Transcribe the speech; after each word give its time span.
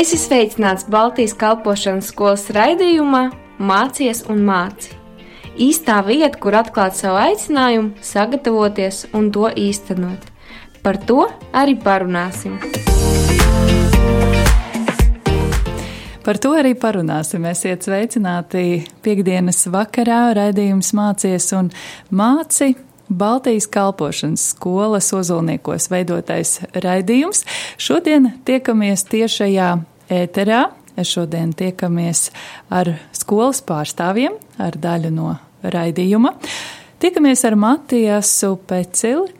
Es 0.00 0.14
esmu 0.14 0.30
sveicināts 0.30 0.86
Baltijas 0.88 1.34
kalpošanas 1.36 2.06
skolas 2.08 2.46
raidījumā 2.56 3.18
Mācies 3.60 4.22
un 4.32 4.38
māci. 4.46 4.94
Īstā 5.60 5.98
vieta, 6.06 6.38
kur 6.40 6.56
atklāt 6.56 6.96
savu 6.96 7.18
aicinājumu, 7.20 7.90
sagatavoties 8.00 9.02
un 9.12 9.28
to 9.28 9.50
īstenot. 9.52 10.24
Par 10.80 10.96
to 11.04 11.26
arī 11.52 11.76
parunāsim. 11.84 12.56
Par 16.24 16.40
to 16.40 16.56
arī 16.56 16.72
parunāsim. 16.80 17.44
Esiet 17.52 17.84
sveicināti 17.84 18.86
piekdienas 19.04 19.66
vakarā, 19.68 20.30
raidījums 20.40 20.94
mācies 20.96 21.52
un 21.60 21.68
māci. 22.08 22.72
Baltijas 23.10 23.66
kalpošanas 23.66 24.48
skolas 24.54 25.12
ozolniekos 25.12 25.90
veidotais 25.90 26.60
raidījums. 26.72 27.42
Šodien 27.76 28.30
tiekamies 28.46 29.02
tiešajā 29.10 29.72
ēterā. 30.10 30.66
Šodien 31.00 31.54
tiekamies 31.56 32.26
ar 32.68 32.90
skolas 33.16 33.62
pārstāvjiem, 33.64 34.34
ar 34.60 34.76
daļu 34.76 35.12
no 35.14 35.30
raidījuma. 35.62 36.34
Tiekamies 37.00 37.44
ar 37.48 37.56
Matiasu 37.56 38.58
Pecili, 38.68 39.30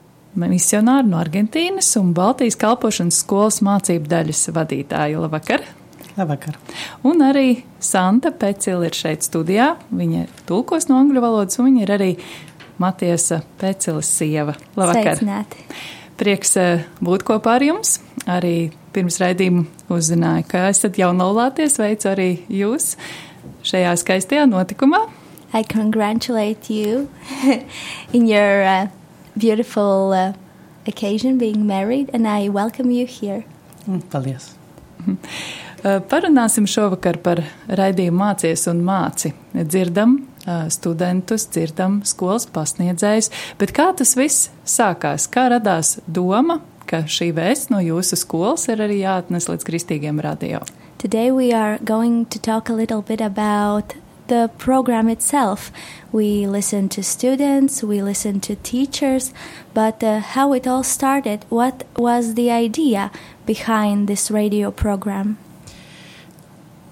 misionāru 0.40 1.10
no 1.10 1.18
Argentīnas 1.20 1.90
un 2.00 2.14
Baltijas 2.16 2.56
kalpošanas 2.60 3.18
skolas 3.24 3.60
mācību 3.66 4.08
daļas 4.08 4.46
vadītāju. 4.56 5.20
Labvakar! 5.26 5.66
Labvakar. 6.16 6.56
Un 7.06 7.22
arī 7.24 7.62
Santa 7.82 8.32
Pecila 8.32 8.88
ir 8.88 8.96
šeit 8.96 9.26
studijā. 9.26 9.74
Viņa 9.92 10.26
tulkos 10.48 10.88
no 10.90 10.98
angļu 11.00 11.22
valodas, 11.22 11.60
un 11.60 11.70
viņa 11.70 11.84
ir 11.84 11.94
arī 11.96 12.10
Matiesa 12.80 13.42
Pecilas 13.60 14.08
sieva. 14.08 14.56
Labvakar! 14.78 15.18
Sveicināti. 15.18 15.66
Prieks 16.20 16.56
eh, 16.60 16.86
būt 17.00 17.24
kopā 17.28 17.56
ar 17.58 17.64
jums. 17.64 17.98
Arī 18.28 18.70
pirms 18.94 19.16
raidījuma 19.22 19.64
uzzināju, 19.92 20.44
ka 20.50 20.66
esat 20.68 20.98
jaunlaulāties. 21.00 21.78
Sveicu 21.78 22.10
arī 22.10 22.30
jūs 22.52 22.96
šajā 23.66 23.94
skaistajā 24.00 24.46
notikumā. 24.50 25.06
I 25.52 25.64
congratulate 25.64 26.70
you 26.70 27.08
in 28.12 28.26
your 28.28 28.62
uh, 28.62 28.86
beautiful 29.36 30.12
uh, 30.12 30.32
occasion 30.86 31.38
being 31.38 31.66
married 31.66 32.10
and 32.12 32.28
I 32.28 32.48
welcome 32.48 32.90
you 32.90 33.06
here. 33.06 33.44
Mm, 33.86 34.02
paldies. 34.12 34.52
Uh, 35.82 35.98
parunāsim 36.06 36.68
šovakar 36.68 37.18
par 37.24 37.42
raidījumu 37.66 38.20
mācies 38.20 38.66
un 38.70 38.84
māci. 38.84 39.32
Dzirdam 39.54 40.20
studentus, 40.72 41.44
dzirdam 41.52 41.98
skolas 42.08 42.46
pasniedzējus, 42.48 43.28
bet 43.60 43.74
kā 43.76 43.90
tas 43.96 44.14
viss 44.16 44.48
sākās? 44.64 45.26
Kā 45.28 45.50
radās 45.52 45.98
doma, 46.08 46.60
ka 46.90 47.04
šī 47.06 47.30
vēsts 47.36 47.70
no 47.70 47.78
jūsu 47.78 48.18
skolas 48.18 48.66
ir 48.72 48.82
arī 48.82 49.04
jāatnes 49.04 49.46
līdz 49.50 49.66
kristīgiem 49.68 50.18
radio? 50.24 50.64
Today 50.98 51.30
we 51.30 51.52
are 51.54 51.78
going 51.84 52.26
to 52.26 52.38
talk 52.38 52.68
a 52.68 52.74
little 52.74 53.00
bit 53.00 53.20
about 53.20 53.94
the 54.26 54.50
program 54.58 55.08
itself. 55.08 55.70
We 56.12 56.46
listen 56.46 56.88
to 56.90 57.02
students, 57.02 57.82
we 57.82 58.02
listen 58.02 58.40
to 58.40 58.56
teachers, 58.56 59.32
but 59.72 60.02
uh, 60.02 60.18
how 60.18 60.52
it 60.52 60.66
all 60.66 60.82
started, 60.82 61.44
what 61.48 61.84
was 61.96 62.34
the 62.34 62.50
idea 62.50 63.10
behind 63.46 64.08
this 64.08 64.30
radio 64.30 64.70
program? 64.70 65.38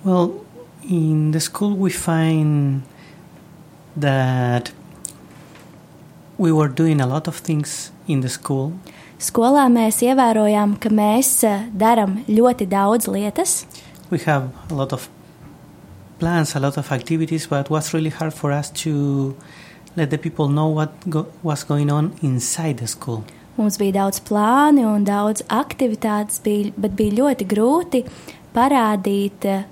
Well, 0.04 0.44
in 0.88 1.32
the 1.32 1.40
school 1.40 1.76
we 1.76 1.90
find 1.90 2.82
that 3.96 4.72
we 6.38 6.52
were 6.52 6.68
doing 6.68 7.00
a 7.00 7.06
lot 7.06 7.26
of 7.26 7.36
things 7.36 7.90
in 8.06 8.20
the 8.20 8.28
school. 8.28 8.72
Skolā 9.18 9.64
mēs 9.66 9.98
ievērojām, 10.06 10.76
ka 10.78 10.90
mēs 10.94 11.42
eh, 11.46 11.64
darām 11.74 12.20
ļoti 12.30 12.68
daudz 12.70 13.08
lietas. 13.10 13.64
We 14.10 14.20
have 14.26 14.52
a 14.70 14.74
lot 14.74 14.92
of 14.94 15.08
plans, 16.20 16.54
a 16.54 16.60
lot 16.60 16.78
of 16.78 16.92
activities, 16.92 17.48
but 17.50 17.66
it 17.66 17.70
was 17.70 17.92
really 17.92 18.10
hard 18.14 18.32
for 18.32 18.52
us 18.52 18.70
to 18.84 19.34
let 19.96 20.10
the 20.10 20.18
people 20.18 20.48
know 20.48 20.68
what 20.68 20.94
go 21.10 21.26
was 21.42 21.64
going 21.64 21.90
on 21.90 22.12
inside 22.22 22.78
the 22.78 22.86
school. 22.86 23.24
Mums 23.58 23.80
bija 23.82 24.04
daudz 24.04 24.22
plāni 24.22 24.86
un 24.86 25.02
daudz 25.04 25.42
aktivitātes, 25.50 26.38
bija, 26.44 26.70
bet 26.78 26.94
bija 26.94 27.18
ļoti 27.18 27.50
grūti 27.50 28.04
parādīt 28.54 29.50
eh, 29.50 29.66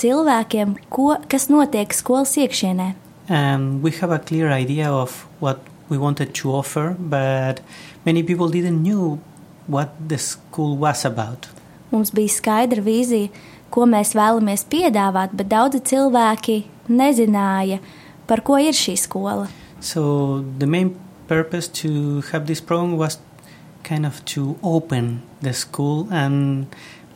cilvēkiem, 0.00 0.78
ko, 0.88 1.14
kas 1.28 1.50
notiek 1.52 1.92
skolas 1.92 2.38
iekšienē. 2.40 2.94
and 3.28 3.82
we 3.82 3.90
have 3.90 4.10
a 4.10 4.18
clear 4.18 4.50
idea 4.50 4.90
of 4.90 5.26
what 5.40 5.58
we 5.88 5.98
wanted 5.98 6.34
to 6.34 6.52
offer, 6.52 6.96
but 6.98 7.60
many 8.04 8.22
people 8.22 8.48
didn't 8.48 8.82
know 8.82 9.20
what 9.66 9.94
the 10.08 10.18
school 10.18 10.76
was 10.76 11.04
about. 11.04 11.48
Mums 11.90 12.10
bija 12.10 12.32
skaidra 12.32 12.82
vīzija, 12.84 13.30
ko 13.70 13.86
mēs 13.86 14.14
vēlamies 14.16 14.66
piedāvāt, 14.70 15.34
bet 15.36 15.50
daudzi 15.50 15.80
cilvēki 15.84 16.64
nezināja, 16.88 17.80
par 18.26 18.42
ko 18.46 18.58
ir 18.58 18.76
šī 18.76 18.96
skola. 18.98 19.48
So 19.80 20.44
the 20.58 20.66
main 20.66 20.96
purpose 21.28 21.68
to 21.82 22.22
have 22.32 22.46
this 22.46 22.60
program 22.60 22.96
was 22.96 23.18
kind 23.82 24.06
of 24.06 24.24
to 24.24 24.56
open 24.62 25.22
the 25.42 25.52
school 25.52 26.08
and 26.10 26.66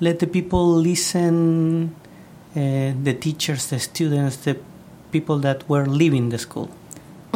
let 0.01 0.19
the 0.19 0.27
people 0.27 0.77
listen, 0.77 1.95
uh, 2.55 2.93
the 3.03 3.17
teachers, 3.19 3.69
the 3.69 3.79
students, 3.79 4.37
the 4.37 4.57
people 5.11 5.39
that 5.39 5.69
were 5.69 5.87
leaving 5.87 6.29
the 6.29 6.39
school. 6.39 6.69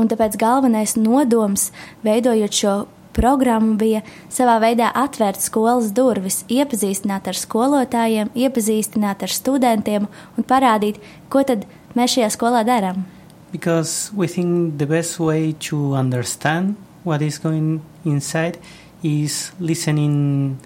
Un 0.01 0.09
tāpēc 0.09 0.39
galvenais 0.41 0.97
nodoms, 0.97 1.71
veidojot 2.05 2.57
šo 2.57 2.75
programmu, 3.13 3.77
bija 3.81 4.01
savā 4.33 4.57
veidā 4.63 4.89
atvērt 4.97 5.43
skolas 5.45 5.91
durvis, 5.97 6.43
iepazīstināt 6.53 7.29
ar 7.29 7.39
skolotājiem, 7.39 8.33
iepazīstināt 8.33 9.25
ar 9.27 9.33
studentiem 9.33 10.09
un 10.37 10.49
parādīt, 10.49 11.01
ko 11.29 11.45
tad 11.45 11.67
mēs 11.97 12.17
šajā 12.17 12.31
skolā 12.33 12.65
darām. 12.69 13.05
Because 13.53 14.11
we 14.17 14.27
think 14.27 14.79
the 14.79 14.87
best 14.87 15.21
way 15.21 15.53
to 15.69 15.95
understand 15.95 16.77
what 17.05 17.21
is 17.21 17.39
going 17.39 17.83
inside 18.05 18.57
is 19.03 19.53
listening 19.61 20.59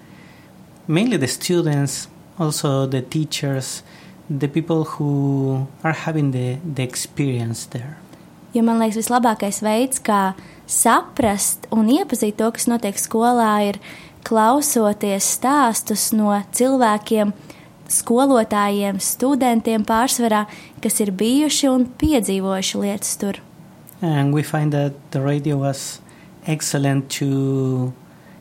mainly 0.87 1.17
the 1.17 1.27
students, 1.27 2.07
also 2.39 2.85
the 2.85 3.01
teachers, 3.01 3.83
the 4.29 4.47
people 4.47 4.85
who 4.85 5.67
are 5.83 5.91
having 5.91 6.31
the, 6.31 6.57
the 6.63 6.83
experience 6.83 7.65
there. 7.65 7.97
Jo 8.57 8.63
man 8.65 8.79
liekas, 8.81 8.97
vislabākais 9.03 9.59
veids, 9.61 9.99
kā 10.01 10.33
saprast 10.65 11.67
un 11.69 11.91
iepazīt 11.93 12.39
to, 12.39 12.47
kas 12.55 12.65
notiek 12.65 12.97
skolā, 12.97 13.51
ir 13.69 13.77
klausoties 14.25 15.27
stāstus 15.35 16.07
no 16.17 16.31
cilvēkiem, 16.57 17.35
skolotājiem, 17.93 18.97
studentiem 18.97 19.85
pārsvarā, 19.85 20.47
kas 20.81 20.97
ir 21.05 21.13
bijuši 21.19 21.69
un 21.69 21.85
piedzīvojuši 22.01 22.81
lietas 22.81 23.13
tur. 23.21 23.37
And 24.01 24.33
we 24.33 24.41
find 24.41 24.73
that 24.73 24.97
the 25.11 25.21
radio 25.21 25.57
was 25.61 26.01
excellent 26.47 27.11
to 27.19 27.93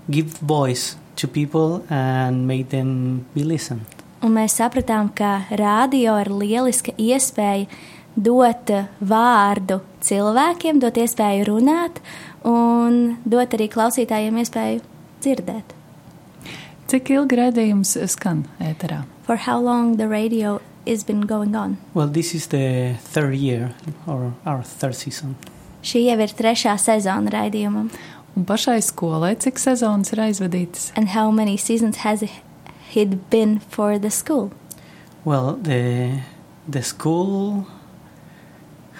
give 0.08 0.40
voice 0.40 0.96
to 1.16 1.28
people 1.28 1.84
and 1.90 2.48
make 2.48 2.70
them 2.70 3.26
be 3.34 3.44
listened 3.44 3.96
un 4.26 4.34
mēs 4.34 4.56
sapratām, 4.58 5.10
ka 5.14 5.46
rādio 5.54 6.16
ir 6.22 6.30
lieliska 6.32 6.94
iespēja 6.98 7.66
dot 8.16 8.72
vārdu 9.00 9.80
cilvēkiem, 10.00 10.80
dot 10.80 10.96
iespēju 10.96 11.46
runāt 11.50 12.00
un 12.48 13.16
dot 13.24 13.54
arī 13.56 13.68
klausītājiem 13.72 14.40
iespēju 14.42 14.80
dzirdēt. 15.24 15.74
Cik 16.86 17.10
ilgi 17.10 17.38
redzējums 17.40 17.96
skan 18.08 18.44
ēterā? 18.62 19.04
For 19.26 19.36
how 19.42 19.58
long 19.60 19.96
the 19.98 20.06
radio 20.08 20.60
has 20.86 21.02
been 21.04 21.26
going 21.26 21.56
on? 21.56 21.78
Well, 21.94 22.08
this 22.08 22.34
is 22.34 22.46
the 22.48 22.94
third 23.02 23.34
year 23.34 23.74
or 24.06 24.34
our 24.46 24.62
third 24.62 24.94
season. 24.94 25.34
Šī 25.82 26.06
jau 26.06 26.20
ir 26.22 26.34
trešā 26.34 26.76
sezona 26.78 27.32
raidījumam. 27.34 27.90
Un 28.36 28.44
pašai 28.46 28.78
skolai 28.84 29.34
cik 29.42 29.58
sezonas 29.58 30.12
ir 30.14 30.22
aizvadītas? 30.28 30.92
And 30.96 31.10
how 31.14 31.30
many 31.30 31.56
seasons 31.56 32.04
has 32.04 32.22
it 32.22 33.30
been 33.30 33.58
for 33.58 33.98
the 33.98 34.10
school? 34.10 34.52
Well, 35.24 35.56
the 35.56 36.22
the 36.68 36.82
school 36.82 37.66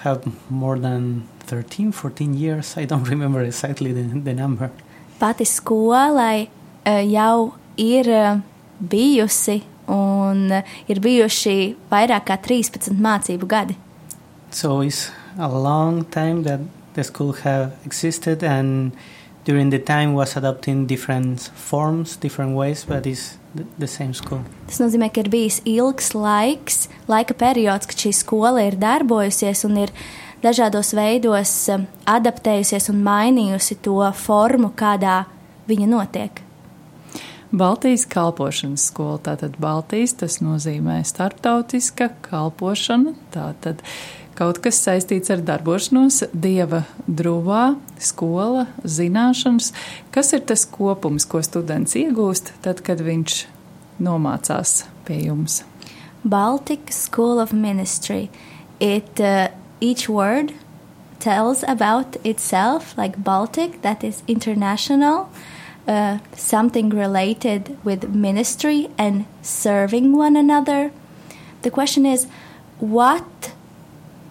had 0.03 0.23
more 0.49 0.77
than 0.79 1.27
13, 1.45 1.91
14 1.91 2.33
years. 2.33 2.77
I 2.77 2.85
don't 2.85 3.07
remember 3.15 3.41
exactly 3.41 3.91
the, 3.93 4.03
the 4.19 4.33
number. 4.33 4.71
Pati 5.19 5.45
skolai 5.45 6.49
uh, 6.85 7.01
jau 7.01 7.53
ir 7.77 8.09
uh, 8.09 8.39
bijusi 8.79 9.63
un 9.87 10.51
uh, 10.51 10.61
ir 10.87 10.99
bijuši 10.99 11.75
vairāk 11.91 12.27
kā 12.27 12.37
13 12.37 12.93
mācību 13.01 13.47
gadi. 13.47 13.77
So 14.51 14.81
it's 14.81 15.11
a 15.37 15.47
long 15.47 16.05
time 16.05 16.43
that 16.43 16.59
the 16.93 17.03
school 17.03 17.33
have 17.43 17.73
existed 17.85 18.43
and 18.43 18.91
during 19.45 19.69
the 19.69 19.79
time 19.79 20.13
was 20.13 20.35
adopting 20.35 20.85
different 20.87 21.39
forms, 21.55 22.17
different 22.17 22.55
ways, 22.55 22.83
but 22.83 23.07
it's 23.07 23.37
the, 23.77 23.87
same 23.87 24.13
school. 24.13 24.41
Tas 24.67 24.79
nozīmē, 24.83 25.09
ka 25.13 25.23
ir 25.23 25.29
bijis 25.33 25.59
ilgs 25.67 26.13
laiks, 26.15 26.87
laika 27.09 27.35
periods, 27.37 27.89
kad 27.89 28.07
šī 28.07 28.13
skola 28.15 28.65
ir 28.67 28.79
darbojusies 28.79 29.63
un 29.67 29.79
ir 29.85 29.93
dažādos 30.43 30.93
veidos 30.97 31.53
um, 31.73 31.87
adaptējusies 32.07 32.91
un 32.93 33.01
mainījusi 33.05 33.79
to 33.85 34.01
formu, 34.17 34.73
kādā 34.77 35.23
viņa 35.69 35.89
notiek. 35.91 36.43
Baltijas 37.47 38.03
kalpošanas 38.11 38.89
skola. 38.89 39.21
Tātad 39.23 39.55
Baltijas 39.61 40.17
tas 40.19 40.41
nozīmē 40.43 40.99
starptautiska 41.07 42.09
kalpošana, 42.27 43.15
tātad 43.31 43.83
kaut 44.37 44.59
kas 44.61 44.77
saistīts 44.85 45.31
ar 45.33 45.41
darbošanos, 45.45 46.21
dieva 46.33 46.83
drūvā, 47.09 47.77
skola, 48.01 48.67
zināšanas. 48.85 49.71
Kas 50.13 50.33
ir 50.37 50.45
tas 50.49 50.65
kopums, 50.69 51.25
ko 51.25 51.41
students 51.45 51.97
iegūst 51.97 52.53
tad, 52.65 52.83
kad 52.85 53.01
viņš 53.01 53.45
nomācās 54.03 54.83
pie 55.07 55.23
jums? 55.25 55.63
Baltic 56.23 56.91
School 56.93 57.39
of 57.39 57.53
Ministry. 57.53 58.29
It 58.79 59.19
uh, 59.19 59.49
each 59.81 60.07
word 60.09 60.53
tells 61.19 61.63
about 61.63 62.17
itself, 62.23 62.95
like 62.97 63.23
Baltic, 63.23 63.81
that 63.81 64.03
is 64.03 64.21
international, 64.27 65.29
uh, 65.87 66.19
something 66.35 66.89
related 66.89 67.77
with 67.83 68.09
ministry 68.13 68.89
and 68.97 69.25
serving 69.41 70.15
one 70.15 70.35
another. 70.35 70.91
The 71.63 71.71
question 71.71 72.05
is, 72.05 72.27
what 72.79 73.56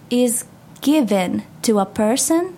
is 0.09 0.45
given 0.81 1.43
to 1.63 1.79
a 1.79 1.85
person 1.85 2.53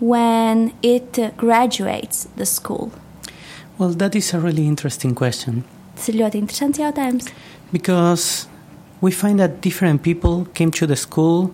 when 0.00 0.72
it 0.82 1.36
graduates 1.36 2.28
the 2.36 2.46
school? 2.46 2.92
Well, 3.78 3.90
that 3.90 4.14
is 4.14 4.32
a 4.34 4.40
really 4.40 4.66
interesting 4.66 5.14
question. 5.14 5.64
Tas 5.96 6.08
ir 6.08 6.14
ļoti 6.14 6.38
interesants 6.38 6.78
jautājums. 6.78 7.26
Because 7.72 8.46
we 9.00 9.10
find 9.10 9.38
that 9.38 9.60
different 9.60 10.02
people 10.02 10.46
came 10.54 10.70
to 10.72 10.86
the 10.86 10.96
school 10.96 11.50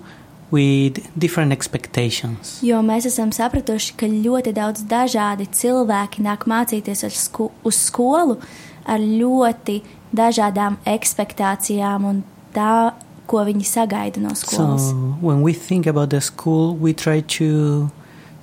with 0.50 0.98
different 1.18 1.52
expectations. 1.52 2.58
Jo 2.62 2.82
mēs 2.82 3.06
esam 3.08 3.32
sapratuši, 3.32 3.94
ka 3.96 4.08
ļoti 4.10 4.54
daudz 4.56 4.84
dažādi 4.90 5.46
cilvēki 5.54 6.24
nāk 6.26 6.46
mācīties 6.50 7.06
sko 7.14 7.50
uz 7.64 7.78
skolu 7.86 8.40
ar 8.84 8.98
ļoti 8.98 9.80
dažādām 10.16 10.80
expectācijām 10.88 12.06
un 12.08 12.22
tā, 12.54 12.92
ko 13.30 13.44
viņi 13.46 13.66
sagaida 13.66 14.22
no 14.22 14.34
skolas. 14.34 14.90
So 14.90 15.14
when 15.22 15.42
we 15.46 15.52
think 15.54 15.86
about 15.86 16.10
the 16.10 16.20
school, 16.20 16.74
we 16.74 16.92
try 16.92 17.20
to 17.38 17.90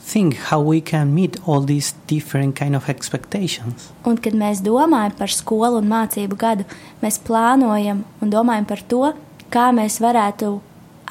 think 0.07 0.37
how 0.49 0.61
we 0.61 0.79
can 0.79 1.13
meet 1.13 1.35
all 1.45 1.61
these 1.61 1.93
different 2.07 2.55
kind 2.55 2.75
of 2.75 2.87
expectations. 2.89 3.91
Un, 4.07 4.15
kad 4.17 4.37
mēs 4.37 4.63
domājam 4.63 5.17
par 5.19 5.33
skolu 5.33 5.81
un 5.81 5.91
mācību 5.91 6.39
gadu, 6.39 6.67
mēs 7.03 7.19
plānojam 7.27 8.05
un 8.23 8.31
domājam 8.31 8.67
par 8.69 8.83
to, 8.87 9.11
kā 9.51 9.69
mēs 9.75 9.99
varētu 10.03 10.55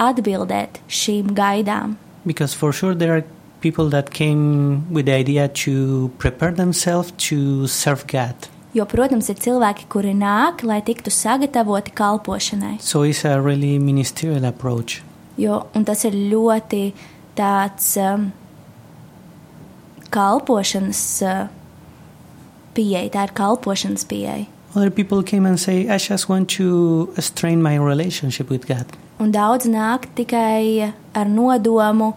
atbildēt 0.00 0.80
šīm 0.88 1.36
gaidām. 1.36 1.96
Because 2.24 2.54
for 2.54 2.72
sure 2.72 2.94
there 2.94 3.12
are 3.12 3.24
people 3.60 3.88
that 3.90 4.10
came 4.10 4.88
with 4.90 5.06
the 5.06 5.12
idea 5.12 5.48
to 5.48 6.10
prepare 6.18 6.52
themselves 6.52 7.12
to 7.28 7.66
serve 7.66 8.06
God. 8.06 8.48
Jo, 8.76 8.84
protams, 8.84 9.30
ir 9.32 9.38
cilvēki, 9.40 9.86
kuri 9.88 10.12
nāk, 10.12 10.60
lai 10.66 10.82
tiktu 10.84 11.08
sagatavoti 11.08 11.94
kalpošanai. 11.96 12.74
So 12.84 13.06
it's 13.08 13.24
a 13.24 13.38
really 13.40 13.78
ministerial 13.80 14.44
approach. 14.44 15.00
Jo, 15.40 15.62
un 15.76 15.86
tas 15.88 16.04
ir 16.04 16.12
ļoti 16.12 16.82
tāds 17.38 17.94
um, 18.00 18.26
kalpošanas 20.12 21.00
uh, 21.24 21.46
pieeja, 22.76 23.08
tā 23.16 23.24
ir 23.30 23.32
kalpošanas 23.36 24.04
pieeja. 24.10 24.44
Other 24.76 24.90
people 24.90 25.22
came 25.22 25.46
and 25.46 25.58
say, 25.58 25.88
I 25.88 25.96
just 25.96 26.28
want 26.28 26.50
to 26.60 27.08
strain 27.18 27.62
my 27.62 27.78
relationship 27.80 28.50
with 28.50 28.68
God. 28.68 28.84
Un 29.16 29.32
daudz 29.32 29.64
nāk 29.72 30.10
tikai 30.18 30.92
ar 31.16 31.30
nodomu 31.32 32.12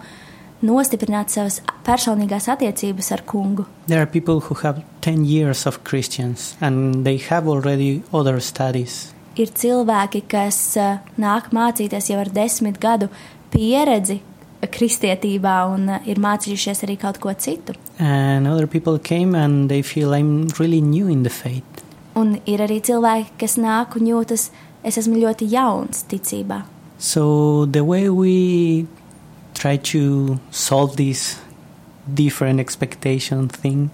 nostiprināt 0.66 1.32
savas 1.34 1.60
personīgās 1.88 2.50
attiecības 2.52 3.12
ar 3.16 3.24
kungu. 3.28 3.66
There 3.88 4.02
are 4.02 4.10
people 4.10 4.42
who 4.42 4.56
have 4.64 4.84
10 5.02 5.26
years 5.26 5.66
of 5.66 5.84
Christians 5.84 6.56
and 6.62 7.06
they 7.06 7.18
have 7.30 7.48
already 7.48 8.04
other 8.12 8.40
studies. 8.40 9.14
Ir 9.40 9.54
cilvēki, 9.56 10.26
kas 10.28 10.58
uh, 10.78 10.98
nāk 11.18 11.54
mācīties 11.56 12.10
jau 12.12 12.20
ar 12.20 12.32
desmit 12.34 12.80
gadu 12.82 13.08
pieredzi 13.54 14.20
kristietībā 14.68 15.56
un 15.72 15.88
uh, 15.96 16.02
ir 16.10 16.20
mācījušies 16.20 16.84
arī 16.88 16.98
kaut 17.00 17.22
ko 17.24 17.32
citu. 17.34 17.78
And 18.00 18.48
other 18.48 18.68
people 18.68 19.00
came 19.00 19.36
and 19.36 19.70
they 19.70 19.82
feel 19.82 20.14
I'm 20.14 20.50
really 20.60 20.82
new 20.82 21.08
in 21.08 21.24
the 21.24 21.32
faith. 21.32 21.86
Un 22.20 22.40
ir 22.50 22.60
arī 22.66 22.82
cilvēki, 22.84 23.38
kas 23.40 23.56
nāk 23.62 23.96
un 23.96 24.10
jūtas, 24.10 24.50
es 24.84 25.00
esmu 25.00 25.22
ļoti 25.22 25.48
jauns 25.54 26.04
ticībā. 26.12 26.66
So 27.00 27.66
the 27.66 27.86
way 27.86 28.10
we 28.10 28.88
try 29.60 29.76
to 29.92 30.40
solve 30.52 30.96
this 30.96 31.38
different 32.08 32.60
expectation 32.60 33.50
thing 33.50 33.90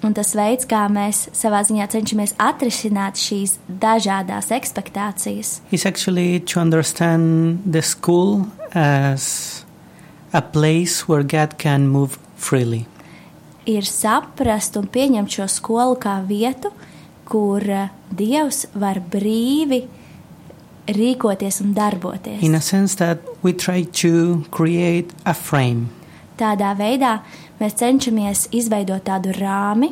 Un 0.00 0.14
tas 0.16 0.30
veids, 0.32 0.64
kā 0.64 0.86
mēs 0.88 1.26
savā 1.36 1.58
ziņā 1.68 1.84
cenšamies 1.92 2.32
atrisināt 2.40 3.20
šīs 3.20 3.58
dažādas 3.68 4.48
expectācijas, 4.56 5.58
is 5.70 5.84
actually 5.84 6.40
to 6.40 6.60
understand 6.60 7.60
the 7.68 7.82
school 7.84 8.46
as 8.72 9.66
a 10.32 10.40
place 10.40 11.04
where 11.06 11.22
God 11.22 11.58
can 11.58 11.88
move 11.88 12.16
freely. 12.36 12.86
ir 13.68 13.86
saprast 13.86 14.76
un 14.80 14.88
pieņemt 14.90 15.36
šo 15.36 15.46
skolu 15.50 15.98
kā 16.00 16.20
vietu, 16.26 16.72
kur 17.28 17.62
Dievs 18.10 18.64
var 18.74 18.98
brīvi 19.12 19.84
rīkoties 20.96 21.60
un 21.64 21.74
darboties. 21.74 22.42
In 22.42 22.54
a 22.54 22.60
sense 22.60 22.96
that 22.96 23.18
we 23.42 23.52
try 23.52 23.84
to 24.02 24.44
create 24.50 25.14
a 25.24 25.34
frame 25.34 25.88
Tādā 26.40 26.72
veidā 26.72 27.18
mēs 27.60 27.74
cenšamies 27.76 28.46
izveidot 28.56 29.04
tādu 29.04 29.34
rāmi, 29.36 29.90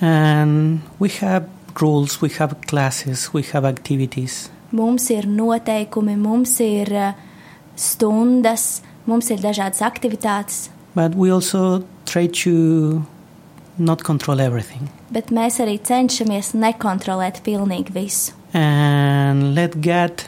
and 0.00 0.80
we 0.98 1.10
have 1.20 1.50
rules, 1.80 2.22
we 2.22 2.30
have 2.38 2.56
classes, 2.66 3.28
we 3.34 3.42
have 3.52 3.66
activities. 3.68 4.48
mums 4.72 5.10
ir 5.10 5.26
noteikumi, 5.26 6.16
mums 6.16 6.60
ir 6.60 6.92
eh, 6.92 7.14
stundas, 7.76 8.80
mums 9.06 9.30
ir 9.30 9.38
dažādas 9.42 9.82
aktivitātes, 9.82 10.70
But 10.94 11.14
we 11.14 11.30
also 11.30 11.84
try 12.04 12.26
to 12.26 13.06
not 13.80 14.04
control 14.06 14.40
everything 14.44 14.88
bet 15.10 15.32
mēs 15.34 15.58
arī 15.64 15.78
cenšamies 15.82 16.52
nekontrolēt 16.54 17.42
pilnīgi 17.46 17.94
visu. 17.96 18.32
and 18.52 19.54
let 19.54 19.80
God 19.80 20.24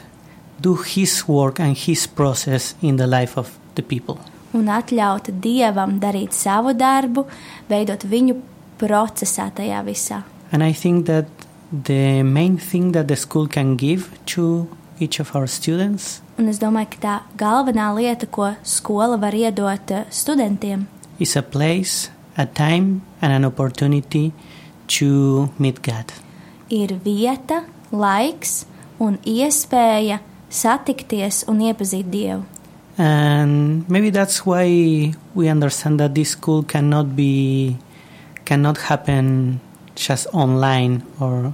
do 0.61 0.75
His 0.75 1.27
work 1.27 1.59
and 1.59 1.75
His 1.77 2.07
process 2.07 2.73
in 2.81 2.95
the 2.97 3.07
life 3.07 3.37
of 3.37 3.57
the 3.75 3.83
people. 3.83 4.17
Un 4.53 4.69
atļaut 4.69 5.27
Dievam 5.41 5.97
darīt 5.99 6.31
savu 6.37 6.71
darbu, 6.77 7.25
veidot 7.67 8.05
viņu 8.05 8.35
procesā 8.79 9.49
tajā 9.51 9.81
visā. 9.83 10.21
And 10.51 10.63
I 10.63 10.71
think 10.73 11.07
that 11.07 11.25
the 11.71 12.21
main 12.23 12.57
thing 12.57 12.91
that 12.93 13.07
the 13.07 13.15
school 13.17 13.47
can 13.47 13.75
give 13.75 14.11
to 14.35 14.69
each 14.99 15.19
of 15.19 15.35
our 15.35 15.47
students 15.47 16.21
Un 16.37 16.47
es 16.49 16.57
domāju, 16.61 16.87
ka 16.95 16.99
tā 17.01 17.15
galvenā 17.37 17.91
lieta, 17.97 18.25
ko 18.25 18.53
skola 18.63 19.19
var 19.21 19.33
iedot 19.37 19.91
eh, 19.91 20.05
studentiem, 20.09 20.87
is 21.19 21.35
a 21.35 21.41
place, 21.43 22.09
a 22.37 22.45
time, 22.45 23.01
and 23.21 23.33
an 23.33 23.45
opportunity 23.45 24.33
to 24.87 25.49
meet 25.59 25.81
God. 25.81 26.11
ir 26.73 26.95
vieta, 27.03 27.63
laiks 27.91 28.63
un 29.01 29.19
iespēja 29.27 30.19
satikties 30.53 31.43
un 31.49 31.61
iepazīt 31.65 32.09
Dievu. 32.11 32.43
And 32.97 33.89
maybe 33.89 34.11
that's 34.11 34.45
why 34.45 35.13
we 35.33 35.49
understand 35.49 35.99
that 35.99 36.13
this 36.13 36.29
school 36.37 36.63
cannot 36.63 37.15
be 37.15 37.77
cannot 38.45 38.77
happen 38.89 39.59
just 39.95 40.27
online 40.33 41.01
or 41.19 41.53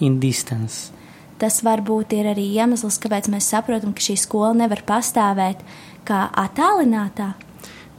in 0.00 0.20
distance. 0.20 0.92
Tas 1.40 1.62
varbūt 1.64 2.12
ir 2.14 2.28
arī 2.34 2.44
iemesls, 2.60 3.00
kāpēc 3.02 3.30
mēs 3.32 3.48
saprotam, 3.48 3.94
ka 3.96 4.04
šī 4.04 4.18
skola 4.20 4.52
nevar 4.54 4.84
pastāvēt 4.86 5.64
kā 6.04 6.28
attālinātā, 6.36 7.34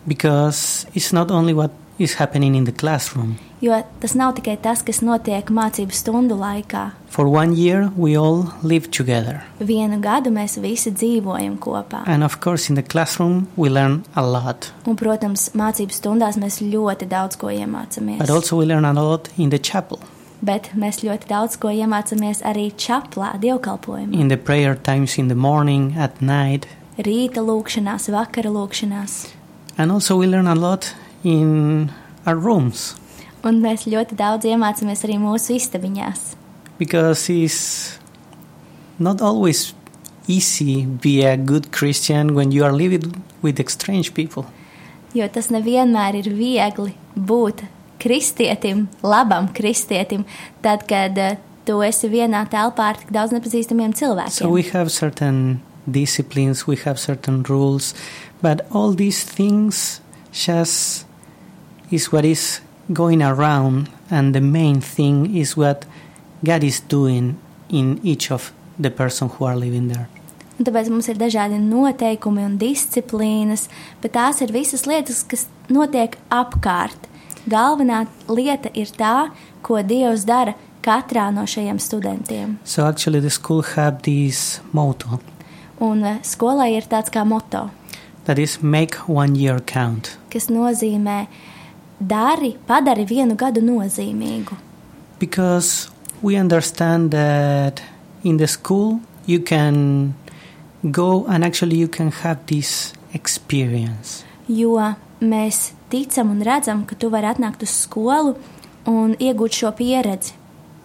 Because 0.05 0.85
it's 0.93 1.13
not 1.13 1.31
only 1.31 1.53
what 1.53 1.71
is 1.99 2.15
happening 2.15 2.55
in 2.55 2.65
the 2.65 2.71
classroom. 2.71 3.37
jo 3.61 3.81
tas 3.99 4.13
nav 4.15 4.33
tikai 4.35 4.57
tas, 4.61 4.81
kas 4.83 4.99
notiek 5.01 5.45
mācību 5.49 5.91
stundu 5.95 6.35
laikā. 6.35 6.91
For 7.09 7.27
one 7.27 7.53
year, 7.55 7.91
we 7.95 8.17
all 8.17 8.47
live 8.63 8.89
together. 8.91 9.43
Vienu 9.59 9.99
gadu 10.01 10.31
mēs 10.33 10.57
visi 10.61 10.91
dzīvojam 10.91 11.57
kopā. 11.59 12.01
And 12.07 12.23
of 12.23 12.39
course, 12.41 12.69
in 12.69 12.75
the 12.75 12.81
classroom, 12.83 13.47
we 13.55 13.69
learn 13.69 14.03
a 14.15 14.23
lot. 14.25 14.71
Un, 14.85 14.95
protams, 14.97 15.49
mācību 15.55 15.93
stundās 15.93 16.35
mēs 16.41 16.59
ļoti 16.61 17.07
daudz 17.07 17.37
ko 17.37 17.47
iemācāmies. 17.53 18.17
But 18.19 18.29
also, 18.29 18.57
we 18.57 18.65
learn 18.65 18.85
a 18.85 18.93
lot 18.93 19.29
in 19.37 19.49
the 19.49 19.59
chapel, 19.59 19.99
Bet 20.43 20.71
mēs 20.75 20.97
ļoti 21.05 21.29
daudz 21.29 21.55
ko 21.55 21.69
iemācāmies 21.71 22.41
arī 22.43 22.73
čaplā, 22.75 23.39
dievkalpojumā. 23.39 24.13
in 24.19 24.27
the 24.27 24.35
prayer 24.35 24.75
times 24.75 25.17
in 25.17 25.29
the 25.29 25.35
morning, 25.35 25.93
at 25.97 26.21
night. 26.21 26.67
Rīta 26.97 27.39
lūkšanās, 27.39 28.09
vakara 28.11 28.51
lūkšanās. 28.51 29.29
And 29.77 29.89
also, 29.91 30.17
we 30.17 30.27
learn 30.27 30.47
a 30.47 30.53
lot 30.55 30.93
in 31.23 31.89
our 32.25 32.35
rooms. 32.35 32.93
Un 33.43 33.59
mēs 33.63 33.87
ļoti 33.89 34.15
daudz 34.15 34.47
iemācāmies 34.47 35.03
arī 35.03 35.19
mūsu 35.19 35.57
istabiņās. 35.57 36.43
because 36.77 37.29
it's 37.29 37.99
not 38.99 39.21
always 39.21 39.73
easy 40.27 40.85
be 40.85 41.23
a 41.23 41.37
good 41.37 41.71
Christian 41.71 42.33
when 42.35 42.51
you 42.51 42.63
are 42.63 42.73
living 42.73 43.23
with 43.41 43.61
strange 43.69 44.13
people. 44.13 44.45
Jo 45.13 45.27
tas 45.29 45.51
nevienmēr 45.53 46.17
ir 46.23 46.31
viegli 46.33 46.95
būt 47.13 47.67
kristietim, 48.01 48.87
labam 49.03 49.51
kristietim, 49.53 50.25
tad, 50.65 50.87
kad 50.89 51.19
uh, 51.21 51.35
tu 51.67 51.79
esi 51.85 52.09
vienā 52.09 52.41
telpā 52.49 52.89
ar 52.91 52.99
tik 52.99 53.13
daudz 53.13 53.35
nepazīstamiem 53.35 53.93
cilvēkiem. 53.93 54.41
So 54.41 54.49
we 54.49 54.65
have 54.73 54.91
certain 54.91 55.61
disciplines, 55.85 56.65
we 56.67 56.75
have 56.83 56.99
certain 56.99 57.43
rules, 57.43 57.93
but 58.41 58.65
all 58.71 58.93
these 58.93 59.23
things 59.23 60.01
just 60.33 61.05
is 61.93 62.11
what 62.11 62.25
is 62.25 62.61
going 62.91 63.21
around, 63.21 63.89
and 64.09 64.33
the 64.33 64.41
main 64.41 64.81
thing 64.81 65.35
is 65.35 65.55
what 65.55 65.85
God 66.43 66.63
is 66.63 66.79
doing 66.79 67.37
in 67.69 67.99
each 68.03 68.31
of 68.31 68.51
the 68.79 68.89
person 68.89 69.29
who 69.29 69.45
are 69.45 69.55
living 69.55 69.87
there. 69.87 70.09
Un 70.57 70.67
tāpēc 70.67 70.89
mums 70.93 71.07
ir 71.09 71.17
dažādi 71.17 71.57
noteikumi 71.61 72.43
un 72.45 72.57
disciplīnas, 72.61 73.67
bet 74.01 74.13
tās 74.17 74.41
ir 74.45 74.53
visas 74.53 74.85
lietas, 74.89 75.23
kas 75.25 75.47
notiek 75.69 76.17
apkārt. 76.29 77.09
Galvenā 77.49 78.05
lieta 78.29 78.69
ir 78.77 78.91
tā, 78.93 79.31
ko 79.65 79.81
Dievs 79.81 80.25
dara 80.29 80.53
katrā 80.83 81.29
no 81.33 81.45
šiem 81.49 81.79
studentiem. 81.81 82.57
So 82.63 82.85
actually, 82.85 83.19
the 83.19 83.29
school 83.29 83.63
have 83.75 84.03
this 84.03 84.61
motto 84.71 85.19
Un 85.81 86.03
eh, 86.05 86.19
skolai 86.23 86.75
ir 86.77 86.85
tāds 86.87 87.11
kā 87.11 87.25
moto, 87.27 87.69
that 88.25 88.39
is 88.39 88.61
make 88.61 88.95
one 89.07 89.35
year 89.35 89.59
count. 89.59 90.17
kas 90.29 90.47
nozīmē 90.49 91.27
dari, 92.07 92.55
padari 92.67 93.05
vienu 93.05 93.35
gadu 93.35 93.61
nozīmīgu. 93.61 94.57
Because 95.19 95.89
we 96.21 96.35
understand 96.37 97.11
that 97.11 97.81
in 98.23 98.37
the 98.37 98.47
school 98.47 98.99
you 99.25 99.39
can 99.39 100.13
go 100.91 101.25
and 101.27 101.43
actually 101.43 101.77
you 101.77 101.87
can 101.87 102.11
have 102.11 102.45
this 102.47 102.93
experience. 103.13 104.23
Jo 104.47 104.75
mēs 105.21 105.71
ticam 105.89 106.31
un 106.31 106.41
redzam, 106.43 106.85
ka 106.85 106.95
tu 106.99 107.09
vari 107.09 107.27
atnākt 107.31 107.63
uz 107.63 107.71
skolu 107.85 108.35
un 108.85 109.15
iegūt 109.19 109.59
šo 109.61 109.71
pieredzi, 109.71 110.33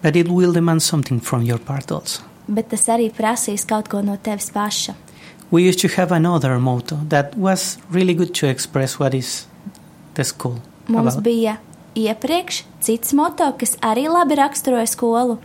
But 0.01 0.15
it 0.15 0.29
will 0.29 0.53
demand 0.53 0.81
something 0.81 1.19
from 1.19 1.43
your 1.43 1.59
part 1.59 1.91
also. 1.91 2.23
bet 2.47 2.69
tas 2.69 2.87
arī 2.87 3.11
prasīs 3.11 3.65
kaut 3.67 3.89
ko 3.89 4.01
no 4.01 4.15
tevis 4.15 4.49
paša. 4.49 4.95
We 5.51 5.63
used 5.67 5.79
to 5.81 5.87
have 5.97 6.11
another 6.11 6.57
motto 6.59 6.95
that 7.09 7.35
was 7.35 7.77
really 7.91 8.13
good 8.13 8.33
to 8.35 8.47
express 8.47 8.97
what 8.99 9.13
is 9.13 9.45
the 10.13 10.23
school. 10.23 10.61
Mums 10.89 11.13
about. 11.13 11.23
bija 11.23 11.57
iepriekš 11.95 12.63
cits 12.81 13.13
moto, 13.13 13.51
kas 13.57 13.75
arī 13.81 14.07
labi 14.09 14.35
raksturoja 14.39 14.87
skolu, 14.89 15.37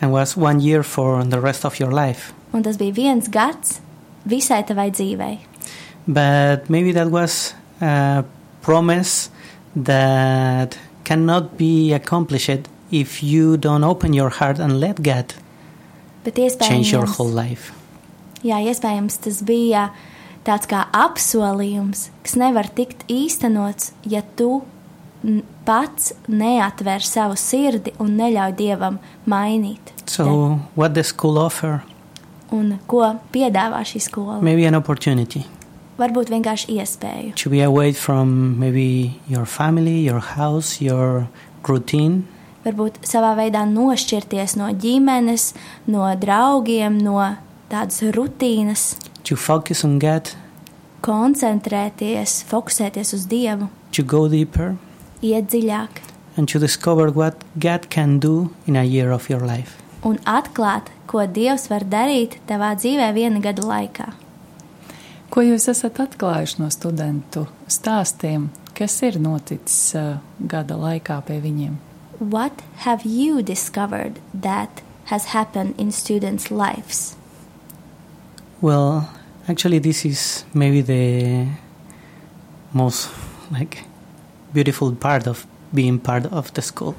and 0.00 0.12
was 0.12 0.36
one 0.36 0.60
year 0.60 0.82
for 0.82 1.24
the 1.24 1.40
rest 1.40 1.64
of 1.64 1.80
your 1.80 1.92
life. 1.92 2.32
un 2.52 2.62
tas 2.62 2.76
bija 2.76 2.92
viens 2.92 3.28
gads 3.28 3.80
visai 4.26 4.62
tavai 4.66 4.90
dzīvei. 4.90 5.38
But 6.06 6.68
maybe 6.70 6.92
that 6.92 7.10
was 7.10 7.54
a 7.80 8.24
promise 8.62 9.30
that 9.76 10.76
cannot 11.04 11.56
be 11.56 11.92
accomplished 11.92 12.68
if 12.90 13.22
you 13.22 13.56
don't 13.56 13.84
open 13.84 14.12
your 14.14 14.30
heart 14.30 14.58
and 14.58 14.80
let 14.80 15.02
God 15.02 15.34
change 16.60 16.92
your 16.92 17.06
whole 17.06 17.30
life. 17.30 17.72
jā, 18.42 18.58
iespējams 18.64 19.20
tas 19.20 19.42
bija 19.42 19.90
tāds 20.44 20.66
kā 20.66 20.86
apsolījums, 20.96 22.08
kas 22.24 22.36
nevar 22.40 22.68
tikt 22.72 23.04
īstenots, 23.08 23.92
ja 24.04 24.22
tu 24.36 24.62
pats 25.64 26.12
neatver 26.28 27.04
savu 27.04 27.36
sirdi 27.36 27.92
un 28.00 28.16
neļauj 28.16 28.56
Dievam 28.56 28.98
mainīt. 29.28 29.92
So, 30.06 30.60
what 30.74 30.94
the 30.94 31.04
school 31.04 31.38
offer? 31.38 31.82
Un 32.50 32.78
ko 32.90 33.04
piedāvā 33.32 33.84
šī 33.86 34.00
skola? 34.02 34.40
Maybe 34.42 34.66
an 34.66 34.74
opportunity 34.74 35.44
Varbūt 36.00 36.30
vienkārši 36.32 36.78
iespēju. 36.80 37.34
to 37.36 37.50
be 37.50 37.60
away 37.60 37.92
from 37.92 38.58
maybe 38.58 39.20
your 39.28 39.44
family, 39.44 40.00
your 40.00 40.20
house, 40.20 40.80
your 40.80 41.28
routine, 41.68 42.24
Varbūt 42.64 42.98
savā 43.08 43.32
veidā 43.38 43.62
nošķirties 43.64 44.56
no 44.60 44.66
ģimenes, 44.76 45.54
no 45.88 46.04
draugiem, 46.20 46.98
no 47.00 47.16
tādas 47.70 48.02
rutīnas, 48.12 48.96
to 49.24 49.36
focus 49.36 49.80
on 49.84 49.98
God, 49.98 50.28
koncentrēties, 51.00 52.42
fokusēties 52.50 53.14
uz 53.16 53.24
Dievu, 53.30 53.70
to 53.92 54.02
go 54.02 54.26
deeper, 54.28 54.76
and 56.36 56.48
to 56.48 56.58
discover 56.58 57.10
what 57.10 57.44
God 57.58 57.90
can 57.90 58.18
do 58.18 58.54
in 58.66 58.76
a 58.76 58.84
year 58.84 59.10
of 59.10 59.28
your 59.28 59.40
life. 59.40 59.76
un 60.02 60.18
atklāt, 60.24 60.88
ko 61.06 61.24
Dievs 61.26 61.68
var 61.70 61.84
darīt 61.84 62.38
tavā 62.48 62.72
dzīvē 62.78 63.10
viena 63.16 63.40
gada 63.42 63.64
laikā. 63.66 64.08
Ko 65.30 65.44
jūs 65.44 65.68
esat 65.70 66.00
atklājuši 66.02 66.62
no 66.62 66.70
studentu 66.72 67.46
stāstiem? 67.70 68.48
Kas 68.74 68.96
ir 69.06 69.20
noticis 69.20 69.94
uh, 69.98 70.18
gada 70.40 70.78
laikā 70.80 71.20
pie 71.26 71.38
viņiem? 71.42 71.76
What 72.18 72.62
have 72.86 73.04
you 73.04 73.42
discovered 73.42 74.18
that 74.34 74.82
has 75.12 75.32
happened 75.36 75.74
in 75.78 75.92
students' 75.92 76.50
lives? 76.50 77.16
Well, 78.60 79.08
actually, 79.48 79.78
this 79.78 80.04
is 80.04 80.44
maybe 80.52 80.82
the 80.82 81.48
most 82.72 83.08
like 83.50 83.84
beautiful 84.52 84.92
part 84.94 85.26
of 85.26 85.46
being 85.74 85.98
part 85.98 86.26
of 86.32 86.52
the 86.54 86.62
school. 86.62 86.94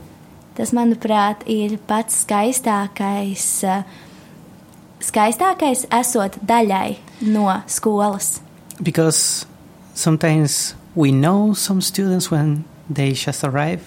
Tas, 0.55 0.71
manuprāt, 0.75 1.43
ir 1.47 1.77
pats 1.87 2.25
skaistākais, 2.25 3.63
eh, 3.63 3.83
skaistākais 4.99 5.85
esot 5.91 6.37
daļai 6.45 6.97
no 7.21 7.47
skolas. 7.67 8.41
Because 8.81 9.45
sometimes 9.93 10.75
we 10.95 11.11
know 11.11 11.53
some 11.53 11.81
students 11.81 12.29
when 12.31 12.65
they 12.89 13.13
just 13.13 13.43
arrive, 13.43 13.81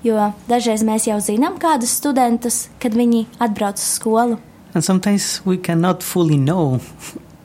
Jo 0.00 0.30
dažreiz 0.48 0.80
mēs 0.80 1.04
jau 1.10 1.18
zinām 1.20 1.58
kādus 1.60 1.92
studentus, 2.00 2.68
kad 2.80 2.94
viņi 2.96 3.26
atbrauc 3.36 3.76
uz 3.76 3.88
skolu, 3.98 4.38
and 4.72 4.84
sometimes 4.84 5.42
we 5.44 5.58
cannot 5.58 6.02
fully 6.02 6.38
know 6.38 6.80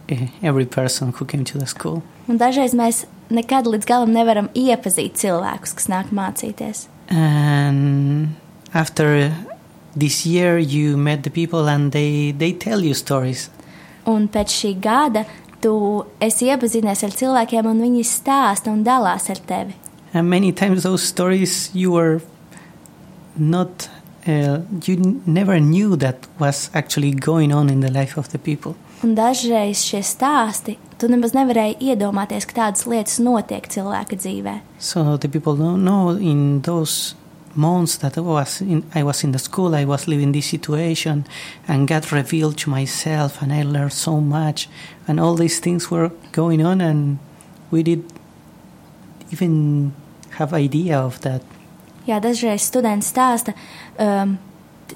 eh, 0.07 0.29
every 0.41 0.65
person 0.65 1.11
who 1.11 1.25
came 1.25 1.43
to 1.43 1.57
the 1.57 1.67
school. 1.67 2.01
un 2.27 2.37
dažreiz 2.39 2.73
mēs 2.73 3.05
nekad 3.29 3.67
līdz 3.69 3.87
galam 3.89 4.13
nevaram 4.13 4.49
iepazīt 4.57 5.17
cilvēkus, 5.21 5.75
kas 5.77 5.89
nāk 5.91 6.11
mācīties. 6.15 6.87
And 7.09 8.35
after 8.73 9.33
this 9.95 10.25
year, 10.25 10.57
you 10.57 10.97
met 10.97 11.23
the 11.23 11.29
people 11.29 11.69
and 11.69 11.91
they, 11.91 12.31
they 12.31 12.51
tell 12.53 12.83
you 12.83 12.93
stories. 12.93 13.49
Un 14.05 14.27
pēc 14.29 14.53
šī 14.53 14.75
gada 14.81 15.25
tu 15.63 16.05
esi 16.21 16.51
iepazinies 16.51 17.01
ar 17.05 17.15
cilvēkiem, 17.15 17.65
un 17.65 17.81
viņi 17.81 18.05
stāsta 18.05 18.69
un 18.73 18.83
dalās 18.85 19.29
ar 19.33 19.41
tevi. 19.49 19.73
And 20.13 20.29
many 20.29 20.51
times 20.51 20.83
those 20.83 21.03
stories 21.03 21.71
you 21.73 21.91
were 21.91 22.21
not, 23.35 23.89
uh, 24.27 24.61
you 24.85 25.21
never 25.25 25.59
knew 25.59 25.95
that 25.97 26.27
was 26.39 26.69
actually 26.73 27.11
going 27.11 27.51
on 27.51 27.69
in 27.69 27.81
the 27.81 27.91
life 27.91 28.17
of 28.17 28.29
the 28.29 28.37
people. 28.37 28.75
Un 29.03 29.15
dažreiz 29.15 29.83
šie 29.83 29.99
stāsti, 30.05 30.77
tu 30.99 31.09
nemaz 31.11 31.35
nevarēji 31.35 31.91
iedomāties, 31.91 32.47
ka 32.47 32.55
tādas 32.61 32.85
lietas 32.87 33.19
notiek 33.19 33.67
cilvēka 33.67 34.15
dzīvē. 34.15 34.59
So 34.79 35.17
the 35.17 35.27
people 35.27 35.55
don't 35.55 35.83
know 35.83 36.15
in 36.15 36.61
those 36.61 37.15
months 37.55 37.97
that 37.97 38.17
I 38.17 38.21
was 38.21 38.61
in, 38.61 38.83
I 38.93 39.03
was 39.03 39.23
in 39.23 39.31
the 39.31 39.39
school, 39.39 39.75
I 39.75 39.85
was 39.85 40.07
living 40.07 40.31
this 40.31 40.47
situation, 40.47 41.25
and 41.67 41.87
God 41.87 42.11
revealed 42.11 42.57
to 42.59 42.69
myself, 42.69 43.41
and 43.41 43.51
I 43.53 43.63
learned 43.63 43.93
so 43.93 44.19
much, 44.19 44.69
and 45.07 45.19
all 45.19 45.35
these 45.35 45.59
things 45.59 45.89
were 45.91 46.11
going 46.31 46.65
on, 46.65 46.81
and 46.81 47.19
we 47.71 47.83
did 47.83 48.03
even 49.31 49.93
have 50.37 50.53
idea 50.53 50.99
of 50.99 51.21
that. 51.21 51.41
Jā, 52.05 52.19
dažreiz 52.21 52.61
students 52.61 53.09
stāsta, 53.09 53.55
um, 53.97 54.37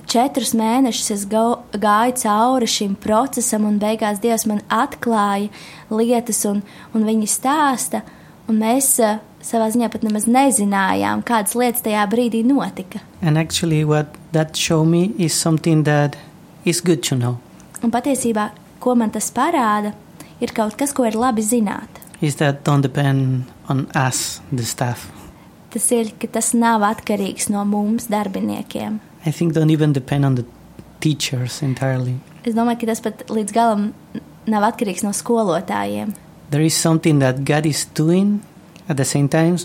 četrus 0.10 0.54
mēnešus 0.58 1.12
es 1.16 1.26
gāju 1.30 2.16
cauri 2.22 2.68
šim 2.70 2.96
procesam, 3.00 3.66
un 3.70 3.80
beigās 3.82 4.22
Dievs 4.24 4.46
man 4.50 4.62
atklāja 4.70 5.50
lietas, 5.90 6.44
un, 6.50 6.62
un 6.94 7.08
viņi 7.08 7.30
stāsta, 7.30 8.04
un 8.50 8.62
mēs 8.62 8.96
uh, 9.04 9.20
savā 9.46 9.70
ziņā 9.72 9.90
pat 9.92 10.06
nemaz 10.06 10.28
nezinājām, 10.30 11.24
kādas 11.28 11.56
lietas 11.58 11.86
tajā 11.86 12.06
brīdī 12.12 12.44
notika. 12.48 13.02
And 13.22 13.38
actually, 13.38 13.84
what 13.84 14.16
that 14.32 14.56
showed 14.56 14.88
me 14.88 15.14
is 15.18 15.34
something 15.34 15.84
that 15.84 16.18
is 16.66 16.82
good 16.82 17.04
to 17.10 17.16
know. 17.16 17.40
Un 17.84 17.92
patiesībā, 17.92 18.50
ko 18.80 18.96
man 18.96 19.12
tas 19.12 19.32
parāda, 19.32 19.94
ir 20.44 20.54
kaut 20.56 20.78
kas, 20.80 20.94
ko 20.94 21.08
ir 21.08 21.18
labi 21.20 21.44
zināt. 21.46 22.04
Is 22.22 22.36
that 22.36 22.66
don't 22.68 22.84
depend 22.84 23.46
on 23.70 23.88
us, 23.96 24.42
the 24.52 24.64
staff. 24.64 25.08
Tas 25.70 25.86
ir, 25.94 26.10
ka 26.20 26.28
tas 26.28 26.52
nav 26.58 26.84
atkarīgs 26.84 27.48
no 27.54 27.62
mums, 27.68 28.10
darbiniekiem. 28.12 29.00
I 29.26 29.32
think 29.32 29.54
don't 29.54 29.70
even 29.70 29.94
depend 29.94 30.26
on 30.26 30.36
the 30.36 30.46
teachers 31.00 31.62
entirely. 31.62 32.20
Es 32.44 32.56
domāju, 32.56 32.82
ka 32.82 32.92
tas 32.92 33.02
pat 33.04 33.26
līdz 33.28 33.56
galam 33.56 33.92
nav 34.48 34.66
atkarīgs 34.72 35.04
no 35.04 35.12
skolotājiem. 35.16 36.16
There 36.50 36.64
is 36.66 36.74
something 36.74 37.20
that 37.20 37.44
God 37.46 37.66
is 37.66 37.86
doing 37.94 38.42
at 38.88 38.98
the 38.98 39.06
same 39.06 39.30
time. 39.30 39.58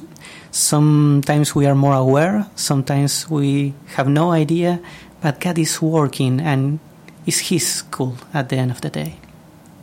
Sometimes 0.51 1.55
we 1.55 1.67
are 1.67 1.75
more 1.75 1.95
aware, 1.95 2.47
sometimes 2.57 3.31
we 3.31 3.75
have 3.97 4.09
no 4.09 4.33
idea, 4.33 4.81
but 5.23 5.41
God 5.41 5.59
is 5.59 5.81
working 5.81 6.41
and 6.41 6.79
it's 7.27 7.49
His 7.49 7.67
school 7.67 8.15
at 8.35 8.51
the 8.51 8.57
end 8.57 8.71
of 8.71 8.81
the 8.83 8.91
day. 8.91 9.17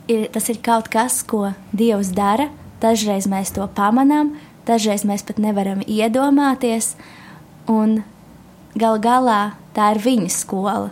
Ir, 0.08 0.28
tas 0.30 0.48
ir 0.50 0.60
kaut 0.62 0.90
kas, 0.90 1.22
ko 1.22 1.54
Dievs 1.74 2.12
dara. 2.14 2.50
Dažreiz 2.82 3.28
mēs 3.30 3.52
to 3.54 3.66
pamanām, 3.76 4.34
dažreiz 4.66 5.04
mēs 5.06 5.22
pat 5.26 5.38
nevaram 5.38 5.82
iedomāties. 5.86 6.94
Un 7.70 8.02
gal 8.74 8.98
galā 8.98 9.54
tā 9.74 9.92
ir 9.94 10.02
viņa 10.02 10.30
skola. 10.30 10.90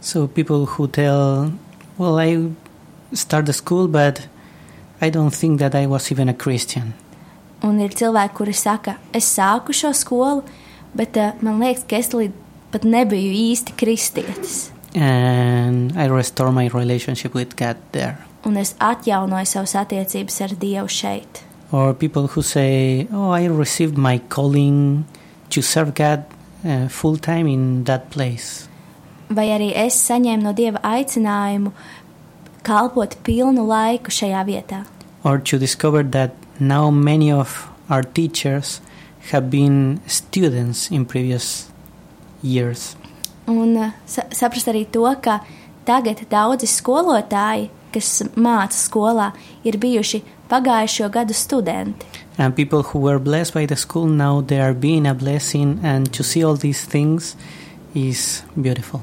So 0.00 0.26
people 0.26 0.66
who 0.66 0.88
tell, 0.88 1.52
well, 1.98 2.18
I 2.18 2.50
started 3.12 3.52
school, 3.52 3.88
but 3.88 4.26
I 5.00 5.10
don't 5.10 5.34
think 5.34 5.60
that 5.60 5.74
I 5.74 5.86
was 5.86 6.10
even 6.12 6.28
a 6.28 6.34
Christian. 6.34 6.94
Un 7.62 7.80
ir 7.80 7.92
cilvēki, 7.92 8.34
kuri 8.36 8.54
saka, 8.56 8.96
es 9.12 9.28
sāku 9.28 9.74
šo 9.76 9.92
skolu, 9.92 10.44
bet 10.96 11.16
uh, 11.20 11.34
man 11.44 11.60
liekas, 11.60 11.84
ka 11.88 11.98
es 12.00 12.12
līdz 12.16 12.48
pat 12.72 12.86
nebiju 12.88 13.34
īsti 13.50 13.76
kristietis. 13.76 14.70
And 14.94 15.92
I 15.96 16.08
restore 16.08 16.50
my 16.50 16.68
relationship 16.72 17.34
with 17.34 17.56
God 17.56 17.76
there. 17.92 18.16
Un 18.46 18.56
es 18.56 18.72
atjaunoju 18.80 19.46
savas 19.46 19.76
attiecības 19.76 20.40
ar 20.46 20.56
Dievu 20.56 20.88
šeit. 20.88 21.44
Or 21.70 21.94
people 21.94 22.26
who 22.26 22.42
say, 22.42 23.06
oh, 23.12 23.30
I 23.30 23.46
received 23.46 23.98
my 23.98 24.18
calling 24.28 25.04
to 25.50 25.62
serve 25.62 25.94
God 25.94 26.24
uh, 26.64 26.88
full 26.88 27.16
time 27.16 27.46
in 27.46 27.84
that 27.84 28.10
place. 28.10 28.68
Vai 29.30 29.48
arī 29.54 29.70
es 29.78 29.94
saņēmu 30.08 30.42
no 30.42 30.52
Dieva 30.52 30.80
aicinājumu 30.82 31.70
kalpot 32.66 33.14
pilnu 33.24 33.64
laiku 33.68 34.10
šajā 34.10 34.42
vietā. 34.48 34.84
Or 35.22 35.38
to 35.38 35.58
discover 35.58 36.02
that 36.02 36.34
now 36.58 36.90
many 36.90 37.30
of 37.30 37.68
our 37.88 38.02
teachers 38.02 38.80
have 39.30 39.50
been 39.50 40.00
students 40.06 40.90
in 40.90 41.04
previous 41.04 41.70
years. 42.42 42.96
Un 43.46 43.76
uh, 43.76 43.90
sa 44.06 44.26
saprast 44.30 44.68
arī 44.70 44.86
to, 44.90 45.06
ka 45.22 45.40
tagad 45.86 46.24
daudzi 46.30 46.68
skolotāji, 46.70 47.70
kas 47.94 48.22
māca 48.36 48.76
skolā, 48.76 49.30
ir 49.64 49.78
bijuši 49.80 50.22
pagājušo 50.50 51.08
gadu 51.14 51.36
studenti. 51.36 52.06
And 52.38 52.56
people 52.56 52.82
who 52.82 53.00
were 53.00 53.18
blessed 53.18 53.54
by 53.54 53.66
the 53.66 53.76
school 53.76 54.06
now 54.06 54.40
they 54.40 54.60
are 54.60 54.74
being 54.74 55.06
a 55.06 55.14
blessing, 55.14 55.78
and 55.82 56.12
to 56.12 56.24
see 56.24 56.44
all 56.44 56.56
these 56.56 56.84
things 56.84 57.36
is 57.94 58.42
beautiful. 58.56 59.00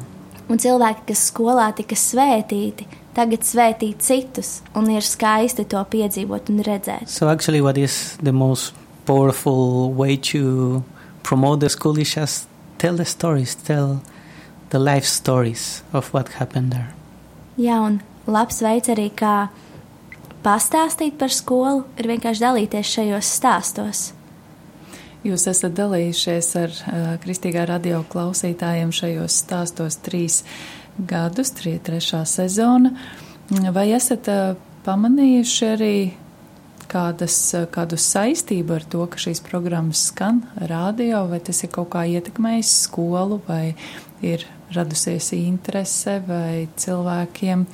Un 0.47 0.59
cilvēki, 0.63 1.07
kas 1.09 1.27
skolā 1.31 1.67
tika 1.75 1.95
svētīti, 1.99 2.87
tagad 3.15 3.43
svētī 3.43 3.91
citus, 3.99 4.61
un 4.75 4.87
ir 4.93 5.03
skaisti 5.03 5.65
to 5.67 5.81
piedzīvot 5.91 6.51
un 6.53 6.61
redzēt. 6.63 7.09
So, 7.11 7.27
actually, 7.27 7.61
what 7.61 7.77
is 7.77 8.17
the 8.23 8.31
most 8.31 8.73
powerful 9.05 9.91
way 9.91 10.17
to 10.31 10.83
promote 11.23 11.59
the 11.59 11.69
school 11.69 11.97
is 11.99 12.13
just 12.15 12.47
tell 12.77 12.95
the 12.95 13.05
stories, 13.05 13.55
tell 13.55 14.01
the 14.69 14.79
life 14.79 15.05
stories 15.05 15.83
of 15.93 16.13
what 16.13 16.39
happened 16.39 16.71
there. 16.71 16.93
Jā, 17.57 17.79
un 17.81 18.01
labs 18.27 18.61
veids 18.61 18.91
arī 18.93 19.09
kā 19.15 19.49
pastāstīt 20.43 21.17
par 21.19 21.33
skolu, 21.33 21.85
ir 21.99 22.09
vienkārši 22.11 22.43
dalīties 22.43 22.93
šajos 22.97 23.31
stāstos. 23.39 24.03
Jūs 25.25 25.47
esat 25.49 25.73
dalījušies 25.75 26.49
ar 26.59 26.71
uh, 26.71 27.07
Kristīgā 27.23 27.65
radio 27.67 28.03
klausītājiem 28.11 28.93
šajos 28.95 29.41
stāstos 29.41 29.97
trīs 30.05 30.43
gadus, 30.97 31.51
trīs 31.57 31.81
trešā 31.83 32.21
sezona. 32.29 32.93
Vai 33.73 33.89
esat 33.97 34.29
uh, 34.31 34.53
pamanījuši 34.85 35.67
arī 35.73 35.95
kādas, 36.87 37.35
uh, 37.57 37.65
kādu 37.73 37.99
saistību 37.99 38.77
ar 38.77 38.87
to, 38.87 39.03
ka 39.09 39.19
šīs 39.19 39.43
programmas 39.43 40.05
skan 40.11 40.43
radio, 40.69 41.25
vai 41.31 41.41
tas 41.43 41.59
ir 41.65 41.73
kaut 41.75 41.91
kā 41.97 42.05
ietekmējis 42.07 42.75
skolu, 42.85 43.41
vai 43.49 43.73
ir 44.25 44.45
radusies 44.73 45.31
interese, 45.35 46.17
vai 46.27 46.67
cilvēkiem, 46.79 47.65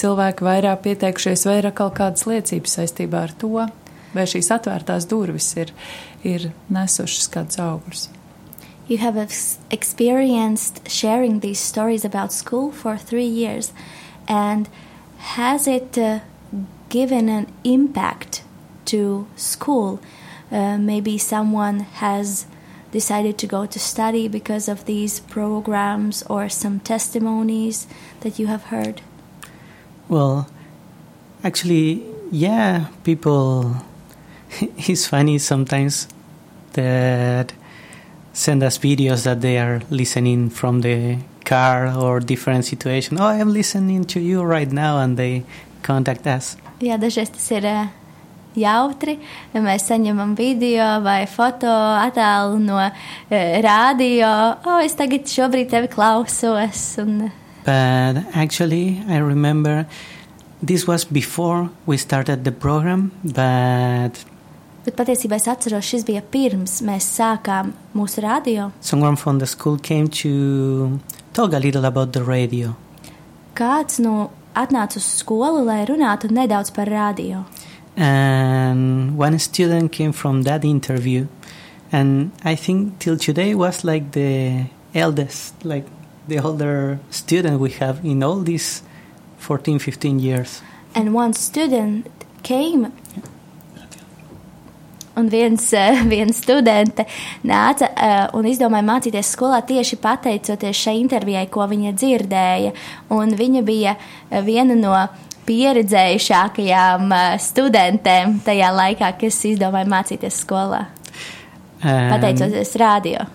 cilvēki 0.00 0.46
vairāk 0.46 0.82
pieteikšies, 0.84 1.46
vai 1.48 1.58
ir 1.60 1.70
kaut 1.74 1.96
kādas 1.98 2.26
liecības 2.28 2.76
saistībā 2.78 3.24
ar 3.26 3.34
to, 3.38 3.66
vai 4.14 4.26
šīs 4.30 4.52
atvērtās 4.54 5.08
durvis 5.10 5.50
ir, 5.58 5.72
ir 6.22 6.50
nesušas 6.72 7.30
kādus 7.34 7.60
augļus. 7.62 8.08
You 8.86 8.98
have 8.98 9.16
ex- 9.16 9.58
experienced 9.70 10.90
sharing 10.90 11.40
these 11.40 11.58
stories 11.58 12.04
about 12.04 12.32
school 12.32 12.70
for 12.70 12.98
three 12.98 13.26
years, 13.26 13.72
and 14.28 14.68
has 15.36 15.66
it 15.66 15.96
uh, 15.96 16.20
given 16.90 17.28
an 17.28 17.46
impact 17.64 18.42
to 18.86 19.26
school? 19.36 20.00
Uh, 20.52 20.76
maybe 20.76 21.16
someone 21.16 21.80
has 21.80 22.46
decided 22.94 23.36
to 23.38 23.46
go 23.46 23.66
to 23.66 23.78
study 23.78 24.28
because 24.28 24.68
of 24.68 24.84
these 24.86 25.18
programs 25.18 26.22
or 26.30 26.48
some 26.48 26.78
testimonies 26.78 27.88
that 28.20 28.38
you 28.38 28.46
have 28.46 28.64
heard? 28.70 29.02
Well, 30.08 30.48
actually, 31.42 32.06
yeah, 32.30 32.86
people. 33.02 33.76
it's 34.88 35.06
funny 35.08 35.38
sometimes 35.38 36.06
that 36.74 37.52
send 38.32 38.62
us 38.62 38.78
videos 38.78 39.24
that 39.24 39.40
they 39.40 39.58
are 39.58 39.82
listening 39.90 40.48
from 40.48 40.82
the 40.82 41.18
car 41.44 41.88
or 41.96 42.20
different 42.20 42.64
situation. 42.64 43.18
Oh, 43.20 43.26
I'm 43.26 43.52
listening 43.52 44.04
to 44.14 44.20
you 44.20 44.42
right 44.42 44.70
now, 44.70 44.98
and 44.98 45.16
they 45.16 45.44
contact 45.82 46.26
us. 46.26 46.56
Tas 46.78 47.50
ir 47.50 47.64
uh, 47.66 48.03
jautri. 48.58 49.18
Mēs 49.54 49.86
saņemam 49.90 50.34
video 50.38 51.00
vai 51.04 51.24
foto 51.30 51.70
attēlu 51.70 52.58
no 52.62 52.80
uh, 52.80 52.92
rādio. 53.64 54.28
O, 54.64 54.76
oh, 54.76 54.82
es 54.84 54.94
tagad 54.98 55.26
šobrīd 55.30 55.70
tevi 55.72 55.90
klausos. 55.92 56.86
Un, 57.02 57.30
But 57.64 58.20
actually, 58.36 59.00
I 59.08 59.16
remember 59.24 59.86
this 60.62 60.86
was 60.86 61.04
before 61.04 61.70
we 61.86 61.96
started 61.96 62.44
the 62.44 62.52
program, 62.52 63.10
but 63.24 64.20
Bet 64.84 64.98
patiesībā 64.98 65.38
es 65.40 65.46
atceros, 65.48 65.86
šis 65.88 66.02
bija 66.04 66.20
pirms 66.20 66.82
mēs 66.84 67.06
sākām 67.16 67.70
mūsu 67.96 68.20
radio. 68.20 68.70
someone 68.82 69.16
from 69.16 69.38
the 69.38 69.46
school 69.46 69.78
came 69.78 70.08
to 70.08 71.00
talk 71.32 71.54
a 71.54 71.58
little 71.58 71.86
about 71.86 72.12
the 72.12 72.22
radio. 72.22 72.74
Kāds 73.54 73.98
no 73.98 74.30
atnāca 74.54 75.00
uz 75.00 75.06
skolu, 75.22 75.64
lai 75.64 75.86
runātu 75.88 76.28
nedaudz 76.28 76.70
par 76.70 76.90
radio. 76.92 77.46
And 77.96 79.16
one 79.16 79.38
student 79.38 79.92
came 79.92 80.12
from 80.12 80.42
that 80.42 80.64
interview, 80.64 81.28
and 81.92 82.32
I 82.42 82.56
think 82.56 82.98
till 82.98 83.16
today 83.16 83.54
was 83.54 83.84
like 83.84 84.12
the 84.12 84.66
eldest, 84.94 85.64
like 85.64 85.86
the 86.26 86.40
older 86.40 86.98
student 87.10 87.60
we 87.60 87.70
have 87.70 88.04
in 88.04 88.22
all 88.22 88.40
these 88.40 88.82
14, 89.38 89.78
15 89.78 90.18
years. 90.18 90.62
And 90.94 91.14
one 91.14 91.34
student 91.34 92.08
came. 92.42 92.92
Un 95.16 95.28
viens, 95.28 95.72
eh, 95.72 96.02
viens 96.12 96.36
studente 96.36 97.06
nāca 97.46 97.86
uh, 97.94 98.24
un 98.34 98.48
izdomāja 98.50 98.86
mācīties 98.88 99.30
skolā 99.36 99.60
tieši 99.62 100.00
pateicoties 100.02 100.80
šai 100.80 100.96
intervijai, 100.98 101.46
ko 101.46 101.68
viņa 101.70 101.92
dzirdēja. 101.94 102.72
Un 103.14 103.36
viņa 103.38 103.62
bija 103.62 103.94
eh, 103.94 104.40
viena 104.42 104.74
no 104.74 104.96
pieredzējušākajām 105.46 107.08
uh, 107.12 107.38
studentēm 107.40 108.38
tajā 108.44 108.74
laikā, 108.74 109.14
kas 109.20 109.40
izdomāja 109.50 109.90
mācīties 109.92 110.42
skolā. 110.44 110.86
Pateicoties 111.84 112.76
radio. 112.80 113.26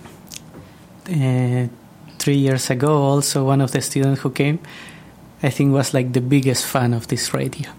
uh, 1.09 1.67
three 2.17 2.37
years 2.37 2.69
ago, 2.69 3.03
also 3.03 3.45
one 3.45 3.61
of 3.61 3.71
the 3.71 3.81
students 3.81 4.21
who 4.21 4.29
came, 4.29 4.59
I 5.41 5.49
think 5.49 5.73
was 5.73 5.93
like 5.93 6.13
the 6.13 6.21
biggest 6.21 6.65
fan 6.65 6.93
of 6.93 7.07
this 7.07 7.33
radio. 7.33 7.69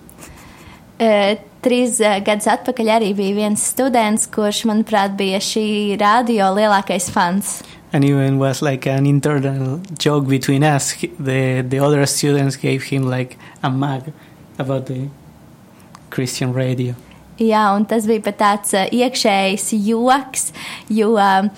Uh, 1.01 1.37
trīs 1.65 1.97
uh, 2.05 2.19
gadus 2.25 2.49
atpakaļ 2.51 2.91
arī 2.99 3.11
bija 3.17 3.37
viens 3.37 3.63
students, 3.73 4.27
kurš, 4.29 4.67
manuprāt, 4.69 5.15
bija 5.17 5.41
šī 5.41 5.97
radio 6.01 6.51
lielākais 6.57 7.09
fans. 7.13 7.61
And 7.93 8.05
even 8.05 8.39
was 8.39 8.63
like 8.63 8.87
an 8.87 9.05
internal 9.07 9.81
joke 9.99 10.29
between 10.29 10.63
us. 10.63 10.91
He- 10.93 11.11
The 11.19 11.63
the 11.69 11.81
other 11.81 12.07
students 12.07 12.57
gave 12.57 12.85
him 12.85 13.03
like 13.11 13.37
a 13.63 13.71
mug 13.71 14.13
about 14.59 14.87
the 14.87 15.09
Christian 16.11 16.53
radio. 16.53 16.95
Jā, 17.41 17.73
un 17.75 17.85
tas 17.87 18.05
bija 18.07 18.23
pat 18.23 18.37
tāds 18.39 18.75
uh, 18.77 18.87
iekšējs 18.93 19.71
joks, 19.87 20.53
jo 20.93 21.15
um, 21.19 21.49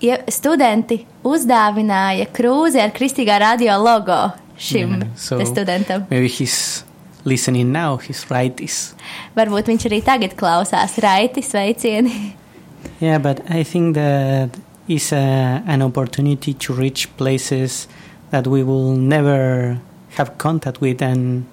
ja 0.00 0.16
studenti 0.30 1.00
uzdāvināja 1.26 2.28
krūzi 2.32 2.78
ar 2.82 2.92
kristīgā 2.94 3.40
radio 3.42 3.76
logo 3.82 4.20
šim 4.56 4.96
Yeah, 5.00 5.08
so- 5.16 5.38
te 5.38 5.44
studentam. 5.50 6.06
Maybe 6.10 6.28
he's 6.28 6.84
listening 7.24 7.72
now. 7.72 7.96
He's 7.98 8.24
righties. 8.30 8.94
Varbūt 9.36 9.68
viņš 9.72 9.88
arī 9.90 10.00
tagad 10.06 10.36
klausās 10.38 10.96
raiti 11.02 11.42
sveicieni. 11.42 12.14
Yeah, 13.00 13.18
but 13.18 13.48
I 13.48 13.62
think 13.62 13.94
that 13.94 14.50
is 14.88 15.12
a, 15.12 15.62
an 15.66 15.82
opportunity 15.82 16.54
to 16.54 16.72
reach 16.72 17.14
places 17.16 17.86
that 18.30 18.46
we 18.46 18.62
will 18.64 18.96
never 18.96 19.80
have 20.16 20.36
contact 20.38 20.80
with 20.80 21.00
and 21.00 21.46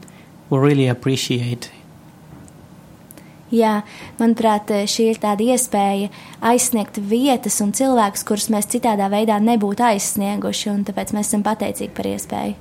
will 0.50 0.60
really 0.60 0.88
appreciate. 0.88 1.70
Jā, 3.54 3.84
manuprāt, 4.18 4.72
šī 4.90 5.12
ir 5.14 5.20
tāda 5.22 5.46
iespēja 5.54 6.10
aizsniegt 6.42 6.98
vietas 6.98 7.60
un 7.62 7.76
cilvēkus, 7.78 8.26
kurus 8.26 8.50
mēs 8.50 8.68
citādā 8.74 9.06
veidā 9.14 9.38
nebūtu 9.40 9.86
aizsnieguši, 9.86 10.72
un 10.74 10.82
tāpēc 10.88 11.14
mēs 11.14 11.30
esam 11.30 11.44
pateicīgi 11.46 11.94
par 11.96 12.10
iespēju. 12.10 12.56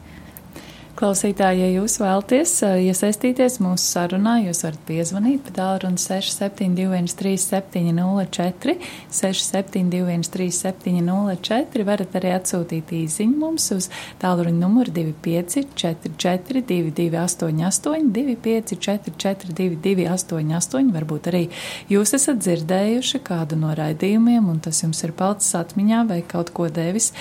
Klausītāji, 0.98 1.60
ja 1.62 1.68
jūs 1.74 1.94
vēlaties 2.00 2.52
uh, 2.66 2.72
iesaistīties 2.88 3.54
mūsu 3.62 3.84
sarunā, 3.84 4.34
jūs 4.44 4.60
varat 4.64 4.82
piezvanīt 4.88 5.40
pa 5.46 5.50
tālruni 5.58 5.98
67213704, 6.00 8.74
67213704, 9.18 11.84
varat 11.88 12.10
arī 12.20 12.30
atsūtīt 12.36 12.86
īziņu 13.00 13.36
mums 13.40 13.64
uz 13.74 13.84
tālruni 14.22 14.58
numuru 14.60 14.90
2544 14.94 16.62
2288, 16.70 18.12
2544 18.14 19.54
2288, 19.58 20.94
varbūt 20.94 21.22
arī 21.32 21.44
jūs 21.90 22.14
esat 22.18 22.36
dzirdējuši 22.44 23.18
kādu 23.26 23.54
no 23.60 23.70
raidījumiem, 23.76 24.44
un 24.50 24.58
tas 24.64 24.82
jums 24.84 25.00
ir 25.06 25.12
palicis 25.18 25.54
atmiņā 25.58 26.00
vai 26.10 26.20
kaut 26.26 26.48
ko 26.54 26.64
devis, 26.72 27.12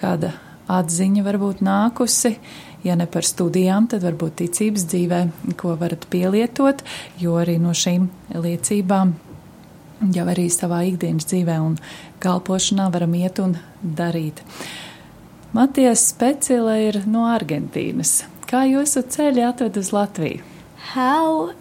kāda 0.00 0.30
atziņa 0.70 1.22
varbūt 1.26 1.64
nākusi 1.66 2.36
ja 2.84 2.96
ne 2.96 3.06
par 3.10 3.26
studijām, 3.26 3.88
tad 3.90 4.04
varbūt 4.06 4.40
ticības 4.42 4.86
dzīvē, 4.90 5.24
ko 5.60 5.74
varat 5.80 6.06
pielietot, 6.10 6.84
jo 7.20 7.36
arī 7.40 7.58
no 7.62 7.74
šīm 7.76 8.08
liecībām 8.34 9.14
jau 10.14 10.26
arī 10.32 10.46
savā 10.52 10.82
ikdienas 10.88 11.28
dzīvē 11.28 11.58
un 11.60 11.76
kalpošanā 12.22 12.88
varam 12.92 13.14
iet 13.18 13.40
un 13.42 13.56
darīt. 13.82 14.40
Matijas 15.52 16.04
Speciāla 16.12 16.76
ir 16.78 17.00
no 17.10 17.26
Argentīnas. 17.28 18.20
Kā 18.50 18.64
jūsu 18.70 19.02
ceļi 19.10 19.44
atved 19.46 19.76
uz 19.78 19.90
Latviju? 19.94 20.42
How 20.94 21.52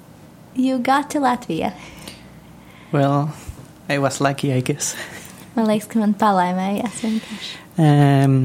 you 0.55 0.79
got 0.79 1.09
to 1.11 1.19
Latvia? 1.19 1.73
Well, 2.91 3.29
I 3.89 3.99
was 3.99 4.21
lucky, 4.21 4.53
I 4.53 4.61
guess. 4.61 4.95
Man 5.55 5.67
liekas, 5.69 5.89
ka 5.91 5.99
man 6.01 6.13
palaimējās 6.17 7.01
vienkārši. 7.03 7.57
Um, 7.79 8.37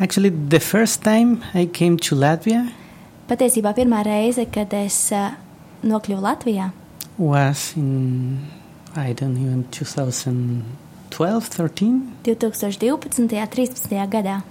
actually, 0.00 0.30
the 0.30 0.60
first 0.60 1.02
time 1.02 1.42
I 1.54 1.66
came 1.66 1.96
to 2.08 2.14
Latvia 2.16 2.68
Patiesībā 3.28 3.74
pirmā 3.76 4.00
reize, 4.06 4.46
kad 4.48 4.72
es 4.72 5.12
uh, 5.12 5.34
nokļuvu 5.84 6.22
Latvijā, 6.24 6.70
was 7.18 7.74
in, 7.76 8.38
I 8.96 9.12
don't 9.12 9.36
even, 9.36 9.64
2012, 9.70 11.44
13, 11.44 11.98
2012. 12.24 13.18
un 13.18 13.28
13. 13.28 14.06
gadā, 14.08 14.42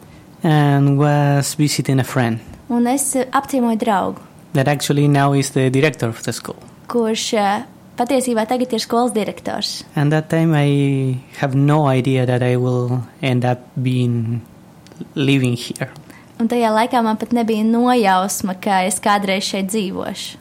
and 0.44 1.00
was 1.00 1.56
visiting 1.56 2.00
a 2.00 2.04
friend 2.04 2.40
un 2.70 2.88
es 2.88 3.16
uh, 3.16 3.26
apciemoju 3.32 3.78
draugu, 3.78 4.22
that 4.54 4.68
actually 4.68 5.08
now 5.08 5.34
is 5.34 5.52
the 5.52 5.70
director 5.70 6.08
of 6.08 6.22
the 6.24 6.34
school. 6.34 6.58
kurš 6.88 7.34
uh, 7.34 7.64
patiesībā 7.98 8.46
tagad 8.48 8.74
ir 8.74 8.80
skolas 8.80 9.14
direktors. 9.14 9.84
And 9.96 10.12
that 10.12 10.30
time 10.30 10.54
I 10.54 11.18
have 11.42 11.56
no 11.56 11.88
idea 11.88 12.26
that 12.26 12.44
I 12.44 12.56
will 12.58 13.02
end 13.22 13.44
up 13.44 13.60
being 13.76 14.42
living 15.16 15.58
here. 15.58 15.90
Un 16.38 16.50
tajā 16.50 16.70
laikā 16.70 17.02
man 17.02 17.18
pat 17.18 17.34
nebija 17.34 17.66
nojausma, 17.66 18.58
ka 18.62 18.84
es 18.86 19.00
kādreiz 19.02 19.48
šeit 19.48 19.72
dzīvošu. 19.74 20.38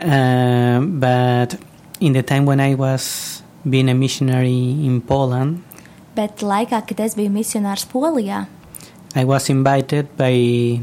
Um, 0.00 1.00
but 1.00 1.56
in 2.00 2.12
the 2.12 2.22
time 2.22 2.46
when 2.46 2.60
I 2.60 2.74
was 2.74 3.42
being 3.68 3.90
a 3.90 3.94
missionary 3.94 4.86
in 4.86 5.00
Poland, 5.00 5.62
Bet 6.14 6.42
laikā, 6.42 6.80
kad 6.88 7.00
es 7.00 7.14
biju 7.14 7.30
misionārs 7.30 7.84
Polijā, 7.86 8.46
I 9.14 9.24
was 9.24 9.48
invited 9.50 10.08
by 10.18 10.32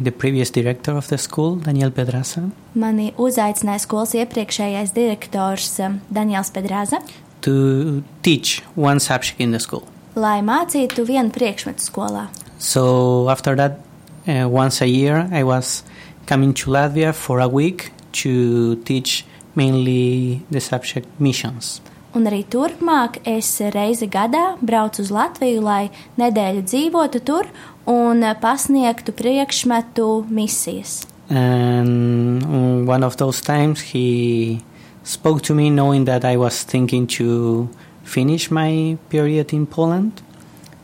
the 0.04 0.12
previous 0.12 0.50
director 0.52 0.96
of 0.98 1.08
the 1.08 1.18
school, 1.18 1.56
Daniel 1.56 1.92
Pedraza, 1.92 2.46
mani 2.76 3.12
uzaicināja 3.20 3.84
skolas 3.84 4.16
iepriekšējais 4.16 4.94
direktors 4.96 5.70
um, 5.84 6.00
Daniels 6.10 6.52
Pedrāza, 6.56 7.02
to 7.42 8.04
teach 8.24 8.64
one 8.76 9.00
subject 9.00 9.40
in 9.40 9.52
the 9.52 9.60
school. 9.60 9.84
lai 10.18 10.40
mācītu 10.42 11.06
vienu 11.06 11.30
priekšmetu 11.30 11.84
skolā. 11.86 12.28
So 12.58 13.30
after 13.30 13.56
that, 13.56 13.80
uh, 14.28 14.48
once 14.50 14.82
a 14.82 14.88
year, 14.88 15.28
I 15.32 15.44
was 15.44 15.84
coming 16.26 16.54
to 16.56 16.72
Latvia 16.72 17.14
for 17.14 17.40
a 17.40 17.48
week 17.48 17.92
to 18.24 18.76
teach 18.84 19.26
mainly 19.56 20.42
the 20.52 20.60
subject 20.60 21.08
missions. 21.20 21.82
Un 22.16 22.26
arī 22.26 22.42
turpmāk 22.50 23.20
es 23.28 23.50
reizi 23.74 24.08
gadā 24.10 24.56
braucu 24.64 25.04
uz 25.04 25.12
Latviju, 25.14 25.62
lai 25.62 25.90
nedēļu 26.18 26.64
dzīvotu 26.66 27.22
tur 27.22 27.50
un 27.86 28.24
pasniegtu 28.42 29.14
priekšmetu 29.14 30.26
misijas. 30.30 31.04
And 31.30 32.44
on 32.44 32.86
one 32.88 33.04
of 33.04 33.18
those 33.18 33.42
times, 33.42 33.82
he 33.92 34.64
spoke 35.04 35.42
to 35.44 35.54
me 35.54 35.70
knowing 35.70 36.06
that 36.06 36.24
I 36.24 36.38
was 36.38 36.64
thinking 36.64 37.06
to 37.20 37.70
finish 38.04 38.50
my 38.50 38.98
period 39.10 39.54
in 39.54 39.68
Poland. 39.68 40.24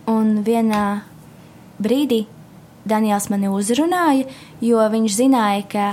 Un 0.05 0.43
vienā 0.43 1.12
brīdī 1.81 2.25
Daniels 2.85 3.29
mani 3.31 3.47
uzrunāja, 3.47 4.27
jo 4.61 4.81
viņš 4.91 5.15
zināja, 5.15 5.63
ka 5.71 5.85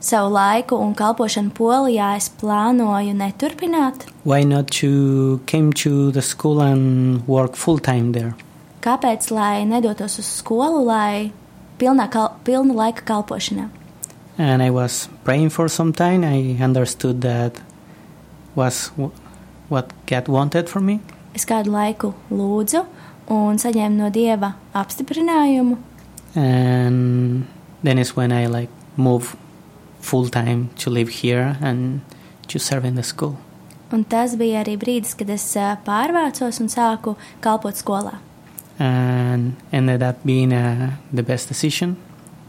savu 0.00 0.30
laiku 0.36 0.78
un 0.78 0.94
kalpošanu 0.94 1.50
Polijā 1.56 2.12
es 2.16 2.28
plānoju 2.30 3.14
neturpināt. 3.18 4.06
Why 4.24 4.44
not 4.44 4.70
to 4.80 5.40
came 5.46 5.72
to 5.82 6.12
the 6.12 6.22
school 6.22 6.60
and 6.60 7.26
work 7.26 7.56
full 7.56 7.78
time 7.78 8.12
there? 8.12 8.34
Kāpēc 8.80 9.30
lai 9.34 9.64
nedotos 9.66 10.20
uz 10.22 10.28
skolu, 10.38 10.84
lai 10.86 11.32
pilnā 11.80 12.06
kal 12.10 12.36
pilna 12.44 12.74
laika 12.74 13.02
kalpošanā? 13.02 13.68
And 14.38 14.62
I 14.62 14.70
was 14.70 15.08
praying 15.24 15.50
for 15.50 15.66
some 15.68 15.92
time. 15.92 16.22
I 16.22 16.56
understood 16.62 17.22
that 17.22 17.58
was 18.54 18.90
w- 18.96 19.10
what 19.68 19.90
God 20.06 20.28
wanted 20.28 20.68
for 20.68 20.80
me. 20.80 21.00
Es 21.34 21.44
kādu 21.44 21.72
laiku 21.72 22.14
lūdzu 22.30 22.84
un 23.28 23.58
saņēmu 23.58 23.96
no 23.96 24.10
Dieva 24.10 24.54
apstiprinājumu, 24.74 25.76
And 26.36 27.46
then 27.82 27.98
is 27.98 28.14
when 28.14 28.30
I 28.30 28.46
like 28.46 28.68
move 28.96 29.36
full 30.00 30.28
time 30.28 30.68
to 30.76 30.90
live 30.90 31.08
here 31.08 31.56
and 31.62 32.02
to 32.48 32.58
serve 32.58 32.84
in 32.84 32.94
the 32.94 33.02
school. 33.02 33.36
un 33.92 34.04
tas 34.04 34.34
bija 34.36 34.64
arī 34.64 34.76
brīdis, 34.76 35.14
kad 35.16 35.30
es 35.30 35.44
ā, 35.56 35.76
pārvācos 35.86 36.60
un 36.60 36.68
sāku 36.68 37.16
kalpot 37.40 37.74
skolā. 37.74 38.18
And 38.78 39.54
ended 39.72 40.02
up 40.02 40.16
being 40.24 40.52
uh, 40.52 40.90
the 41.12 41.22
best 41.22 41.48
decision 41.48 41.96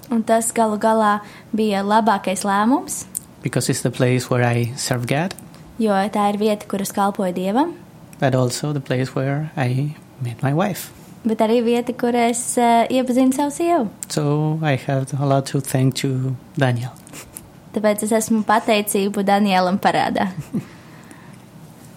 Un 0.09 0.23
tas 0.23 0.51
galu 0.55 0.77
galā 0.79 1.19
bija 1.55 1.83
labākais 1.83 2.43
lēmums, 2.47 3.05
because 3.43 3.69
it's 3.69 3.81
the 3.81 3.91
place 3.91 4.29
where 4.29 4.43
I 4.43 4.73
serve 4.75 5.05
God, 5.07 5.35
jo 5.79 5.91
tā 5.91 6.29
ir 6.33 6.37
vieta, 6.39 6.67
kur 6.67 6.81
es 6.81 6.91
kalpoju 6.91 7.33
Dievam, 7.35 7.73
but 8.19 8.33
also 8.35 8.73
the 8.73 8.79
place 8.81 9.13
where 9.15 9.51
I 9.55 9.95
met 10.21 10.41
my 10.43 10.53
wife. 10.53 10.91
bet 11.27 11.41
arī 11.43 11.62
vieta, 11.65 11.93
kur 11.97 12.15
es 12.15 12.41
ā, 12.60 12.86
iepazinu 12.93 13.36
savu 13.36 13.53
sievu. 13.53 13.88
So 14.10 14.60
I 14.63 14.77
have 14.88 15.13
a 15.19 15.25
lot 15.25 15.49
to 15.51 15.62
thank 15.62 15.95
to 16.01 16.36
Daniel. 16.58 16.93
Tāpēc 17.75 18.06
es 18.08 18.13
esmu 18.21 18.43
pateicību 18.47 19.23
Danielam 19.27 19.80
parādā. 19.82 20.30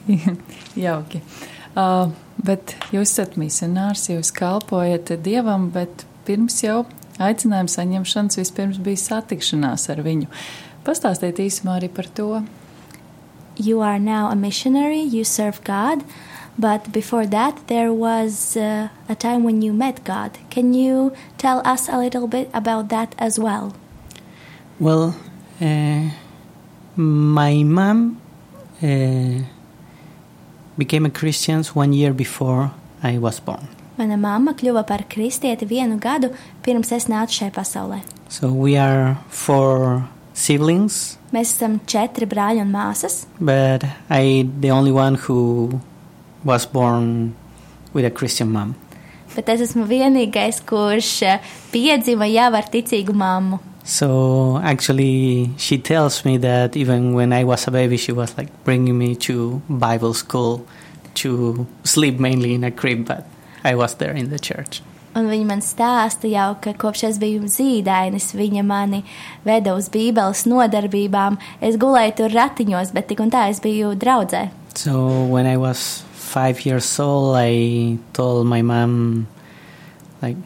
Jauki. 0.86 1.22
Uh, 1.70 2.10
bet 2.42 2.74
jūs 2.90 3.12
esat 3.12 3.36
misionārs, 3.40 4.08
jūs 4.10 4.32
kalpojat 4.34 5.14
Dievam, 5.22 5.68
bet 5.74 6.04
pirms 6.26 6.58
jau 6.64 6.82
aicinājuma 7.20 7.70
saņemšanas 7.70 8.40
vispirms 8.40 8.80
bija 8.82 9.00
satikšanās 9.04 9.86
ar 9.92 10.02
viņu. 10.04 10.30
Pastāstiet 10.86 11.38
īsumā 11.42 11.78
arī 11.78 11.90
par 11.92 12.08
to. 12.16 12.42
You 13.60 13.82
are 13.84 14.00
now 14.00 14.30
a 14.30 14.34
missionary, 14.34 15.02
you 15.02 15.22
serve 15.24 15.60
God, 15.64 16.02
but 16.58 16.92
before 16.92 17.26
that, 17.26 17.66
there 17.68 17.92
was 17.92 18.56
uh, 18.56 18.88
a 19.08 19.14
time 19.14 19.44
when 19.44 19.62
you 19.62 19.72
met 19.72 20.04
God. 20.04 20.38
Can 20.50 20.74
you 20.74 21.12
tell 21.38 21.62
us 21.64 21.88
a 21.88 21.98
little 21.98 22.26
bit 22.26 22.50
about 22.52 22.88
that 22.88 23.14
as 23.18 23.38
well? 23.38 23.74
Well, 24.78 25.16
uh, 25.60 26.10
my 26.96 27.62
mom 27.62 28.20
uh, 28.82 29.42
became 30.76 31.06
a 31.06 31.10
Christian 31.10 31.64
one 31.74 31.92
year 31.92 32.12
before 32.12 32.72
I 33.02 33.18
was 33.18 33.40
born. 33.40 33.68
Mana 33.98 34.16
mamma 34.16 34.54
kļuva 34.56 34.86
par 34.88 35.04
kristieti 35.08 35.66
vienu 35.68 35.98
gadu 36.00 36.30
pirms 36.64 36.92
es 36.96 37.04
nācu 37.12 37.36
šajā 37.36 37.52
pasaulē. 37.52 38.00
So 38.28 38.48
we 38.48 38.76
are 38.76 39.18
four 39.28 40.08
siblings, 40.32 41.18
Mēs 41.30 41.52
esam 41.54 41.76
četri 41.86 42.26
brāļi 42.26 42.58
un 42.64 42.72
māsas, 42.74 43.26
but 43.38 43.84
I 44.10 44.48
the 44.60 44.72
only 44.74 44.90
one 44.90 45.14
who 45.14 45.80
was 46.44 46.66
born 46.66 47.34
with 47.92 48.04
a 48.04 48.10
Christian 48.10 48.52
mom. 48.52 48.76
bet 49.40 49.48
es 49.54 49.70
esmu 49.70 49.86
vienīgais, 49.88 50.60
kurš 50.66 51.10
eh, 51.26 51.50
piedzima 51.72 52.28
jau 52.30 52.50
ar 52.56 52.68
ticīgu 52.72 53.14
mammu. 53.16 53.60
So 53.84 54.60
actually, 54.62 55.50
she 55.56 55.78
tells 55.78 56.24
me 56.24 56.36
that 56.38 56.76
even 56.76 57.14
when 57.14 57.32
I 57.32 57.44
was 57.44 57.66
a 57.66 57.70
baby, 57.70 57.96
she 57.96 58.12
was 58.12 58.36
like 58.36 58.50
bringing 58.64 58.98
me 58.98 59.16
to 59.26 59.62
Bible 59.68 60.14
school 60.14 60.66
to 61.14 61.66
sleep 61.84 62.20
mainly 62.20 62.54
in 62.54 62.62
a 62.62 62.70
crib, 62.70 63.06
but 63.06 63.24
I 63.64 63.74
was 63.74 63.94
there 63.94 64.12
in 64.12 64.30
the 64.30 64.38
church. 64.38 64.82
Un 65.16 65.26
viņa 65.26 65.46
man 65.46 65.62
stāsta 65.64 66.28
jau, 66.30 66.52
ka 66.62 66.70
kopš 66.78 67.08
es 67.08 67.16
biju 67.18 67.48
zīdainis, 67.50 68.28
viņa 68.36 68.62
mani 68.62 69.00
veda 69.42 69.74
uz 69.74 69.88
Bībeles 69.90 70.44
nodarbībām. 70.46 71.40
Es 71.58 71.80
gulēju 71.80 72.14
tur 72.20 72.36
ratiņos, 72.36 72.92
bet 72.94 73.08
tik 73.10 73.24
un 73.24 73.32
tā 73.32 73.48
es 73.50 73.58
biju 73.64 73.96
draudzē. 73.98 74.50
So 74.78 75.24
when 75.26 75.50
I 75.50 75.56
was 75.56 76.04
five 76.30 76.64
years 76.66 76.98
old, 77.00 77.36
I 77.36 77.98
told 78.12 78.46
my 78.46 78.62
mom, 78.62 79.26
like, 80.22 80.36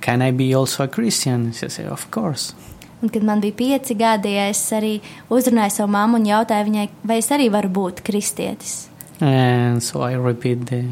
can 0.00 0.22
I 0.22 0.30
be 0.32 0.54
also 0.54 0.84
a 0.84 0.88
Christian? 0.88 1.52
She 1.52 1.68
said, 1.68 1.86
Of 1.86 2.10
course. 2.10 2.54
Un, 3.02 3.08
kad 3.08 3.22
man 3.24 3.40
bija 3.40 3.56
pieci 3.56 3.94
gadi, 3.96 4.34
es 4.36 4.60
arī 4.76 4.98
uzrunāju 5.32 5.72
savu 5.72 5.92
mammu 5.92 6.18
un 6.20 6.26
jautāju 6.28 6.66
viņai, 6.68 6.88
vai 7.08 7.16
es 7.22 7.30
arī 7.32 7.48
varu 7.52 7.70
būt 7.72 8.02
kristietis. 8.04 8.88
And 9.20 9.82
so 9.82 10.02
I 10.02 10.16
repeat 10.16 10.66
the, 10.66 10.82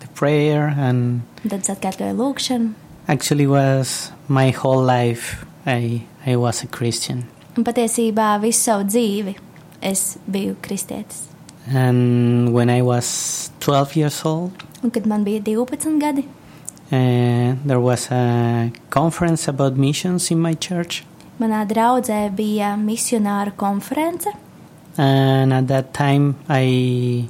the 0.00 0.08
prayer, 0.14 0.68
and 0.68 1.22
tad 1.44 1.60
es 1.60 1.72
atkārtoju 1.72 2.16
lūgšanu. 2.16 2.72
actually 3.08 3.46
was 3.46 4.12
my 4.28 4.50
whole 4.50 4.82
life 4.82 5.44
I, 5.66 6.02
I 6.26 6.36
was 6.36 6.62
a 6.62 6.66
Christian. 6.66 7.24
Un 7.56 7.64
patiesībā 7.64 8.36
visu 8.40 8.60
savu 8.68 8.84
dzīvi 8.88 9.34
es 9.82 10.16
biju 10.30 10.56
kristietis. 10.62 11.26
And 11.74 12.52
when 12.54 12.70
I 12.70 12.82
was 12.82 13.50
12 13.60 13.96
years 13.96 14.24
old, 14.24 14.52
Un, 14.82 14.90
kad 14.90 15.06
man 15.06 15.24
bija 15.24 15.42
12 15.42 15.98
gadi, 16.00 16.24
uh, 16.92 17.56
there 17.66 17.80
was 17.80 18.10
a 18.10 18.70
conference 18.90 19.48
about 19.48 19.76
missions 19.76 20.30
in 20.30 20.38
my 20.40 20.54
church. 20.54 21.04
manā 21.38 21.64
draudzē 21.70 22.30
bija 22.34 22.76
misionāra 22.76 23.52
konference. 23.56 24.26
And 24.96 25.52
at 25.52 25.68
that 25.68 25.94
time, 25.94 26.34
I 26.48 27.28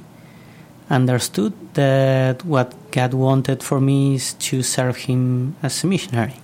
understood 0.89 1.53
that 1.75 2.43
what 2.43 2.73
God 2.91 3.13
wanted 3.13 3.61
for 3.61 3.79
me 3.79 4.15
is 4.15 4.33
to 4.49 4.63
serve 4.63 4.97
Him 4.97 5.55
as 5.61 5.83
a 5.83 5.87
missionary. 5.87 6.38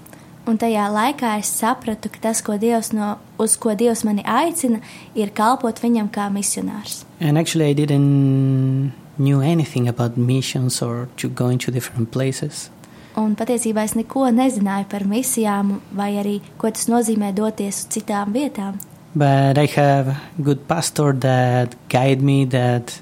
Un 0.46 0.60
tajā 0.62 0.86
laikā 0.94 1.40
es 1.40 1.50
sapratu, 1.50 2.12
ka 2.14 2.22
tas, 2.28 2.44
ko 2.46 2.60
Dievs 2.62 2.92
no, 2.94 3.16
uz 3.42 3.56
ko 3.58 3.74
Dievs 3.74 4.04
mani 4.06 4.22
aicina, 4.22 4.78
ir 5.18 5.34
kalpot 5.34 5.80
viņam 5.82 6.12
kā 6.14 6.28
misionārs. 6.30 7.04
And 7.20 7.38
actually, 7.38 7.72
I 7.72 7.74
didn't 7.74 8.94
knew 9.18 9.42
anything 9.42 9.88
about 9.88 10.18
missions 10.18 10.82
or 10.82 11.08
to 11.18 11.30
going 11.30 11.58
to 11.60 11.72
different 11.72 12.12
places. 12.12 12.70
Un 13.16 13.34
patiesībā 13.40 13.86
es 13.88 13.96
neko 13.96 14.28
nezināju 14.36 14.90
par 14.92 15.06
misijām, 15.08 15.80
vai 15.96 16.12
arī 16.20 16.36
ko 16.60 16.70
tas 16.70 16.90
nozīmē 16.92 17.32
doties 17.34 17.86
uz 17.86 17.90
citām 17.96 18.36
vietām. 18.36 18.78
But 19.16 19.58
I 19.58 19.66
have 19.78 20.10
a 20.10 20.20
good 20.44 20.68
pastor 20.68 21.14
that 21.24 21.74
guided 21.90 22.22
me, 22.22 22.44
that 22.52 23.00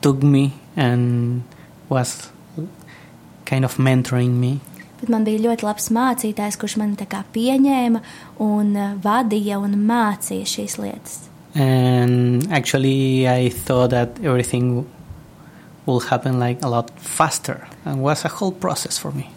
took 0.00 0.22
me 0.22 0.52
and 0.76 1.42
was 1.88 2.30
kind 3.44 3.64
of 3.64 3.76
mentoring 3.76 4.38
me. 4.38 4.60
Bet 5.00 5.10
man 5.12 5.26
bija 5.26 5.42
ļoti 5.50 5.66
labs 5.66 5.90
mācītājs, 5.92 6.56
kurš 6.60 6.78
kā 7.08 7.22
pieņēma 7.34 8.02
un 8.40 8.76
eh, 8.76 8.92
vadīja 9.02 9.60
un 9.60 9.76
mācīja 9.88 10.46
šīs 10.46 10.78
lietas. 10.80 11.22
And 11.54 12.52
actually, 12.52 13.26
I 13.26 13.48
thought 13.48 13.90
that 13.90 14.20
everything 14.22 14.86
will 15.86 16.00
happen 16.00 16.38
like 16.38 16.62
a 16.62 16.68
lot 16.68 16.90
faster, 17.00 17.66
and 17.84 18.02
was 18.02 18.24
a 18.24 18.28
whole 18.28 18.52
process 18.52 18.98
for 18.98 19.12
me. 19.12 19.30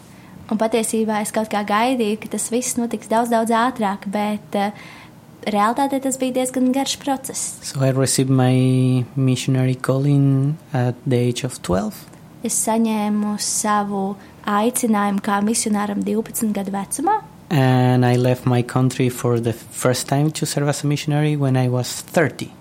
Un 0.50 0.58
patiesībā 0.58 1.20
es 1.22 1.30
kaut 1.30 1.48
kā 1.52 1.62
gaidīju, 1.64 2.18
ka 2.24 2.32
tas 2.32 2.48
viss 2.50 2.76
notiks 2.76 3.08
daudz, 3.08 3.30
daudz 3.30 3.54
ātrāk, 3.54 4.08
bet 4.10 4.56
uh, 4.58 4.72
realitātē 5.46 6.00
tas 6.02 6.18
bija 6.18 6.40
diezgan 6.40 6.72
garš 6.74 6.96
process. 6.98 7.54
So 7.62 7.84
I 7.86 7.92
received 7.94 8.30
my 8.30 9.06
missionary 9.14 9.76
calling 9.76 10.58
at 10.72 10.98
the 11.06 11.16
age 11.16 11.44
of 11.44 11.62
12, 11.62 11.94
Es 12.42 12.56
saņēmu 12.64 13.34
savu 13.38 14.14
aicinājumu 14.48 15.20
kā 15.20 15.40
misionāram 15.44 16.00
12 16.04 16.54
gadu 16.56 16.72
vecumā, 16.72 17.20
and 17.50 18.06
I 18.06 18.16
left 18.16 18.46
my 18.46 18.62
country 18.62 19.10
for 19.10 19.40
the 19.40 19.52
first 19.52 20.08
time 20.08 20.30
to 20.30 20.46
serve 20.46 20.68
as 20.68 20.84
a 20.84 20.86
missionary 20.86 21.36
when 21.36 21.56
I 21.56 21.68
was 21.68 22.00
30. 22.02 22.60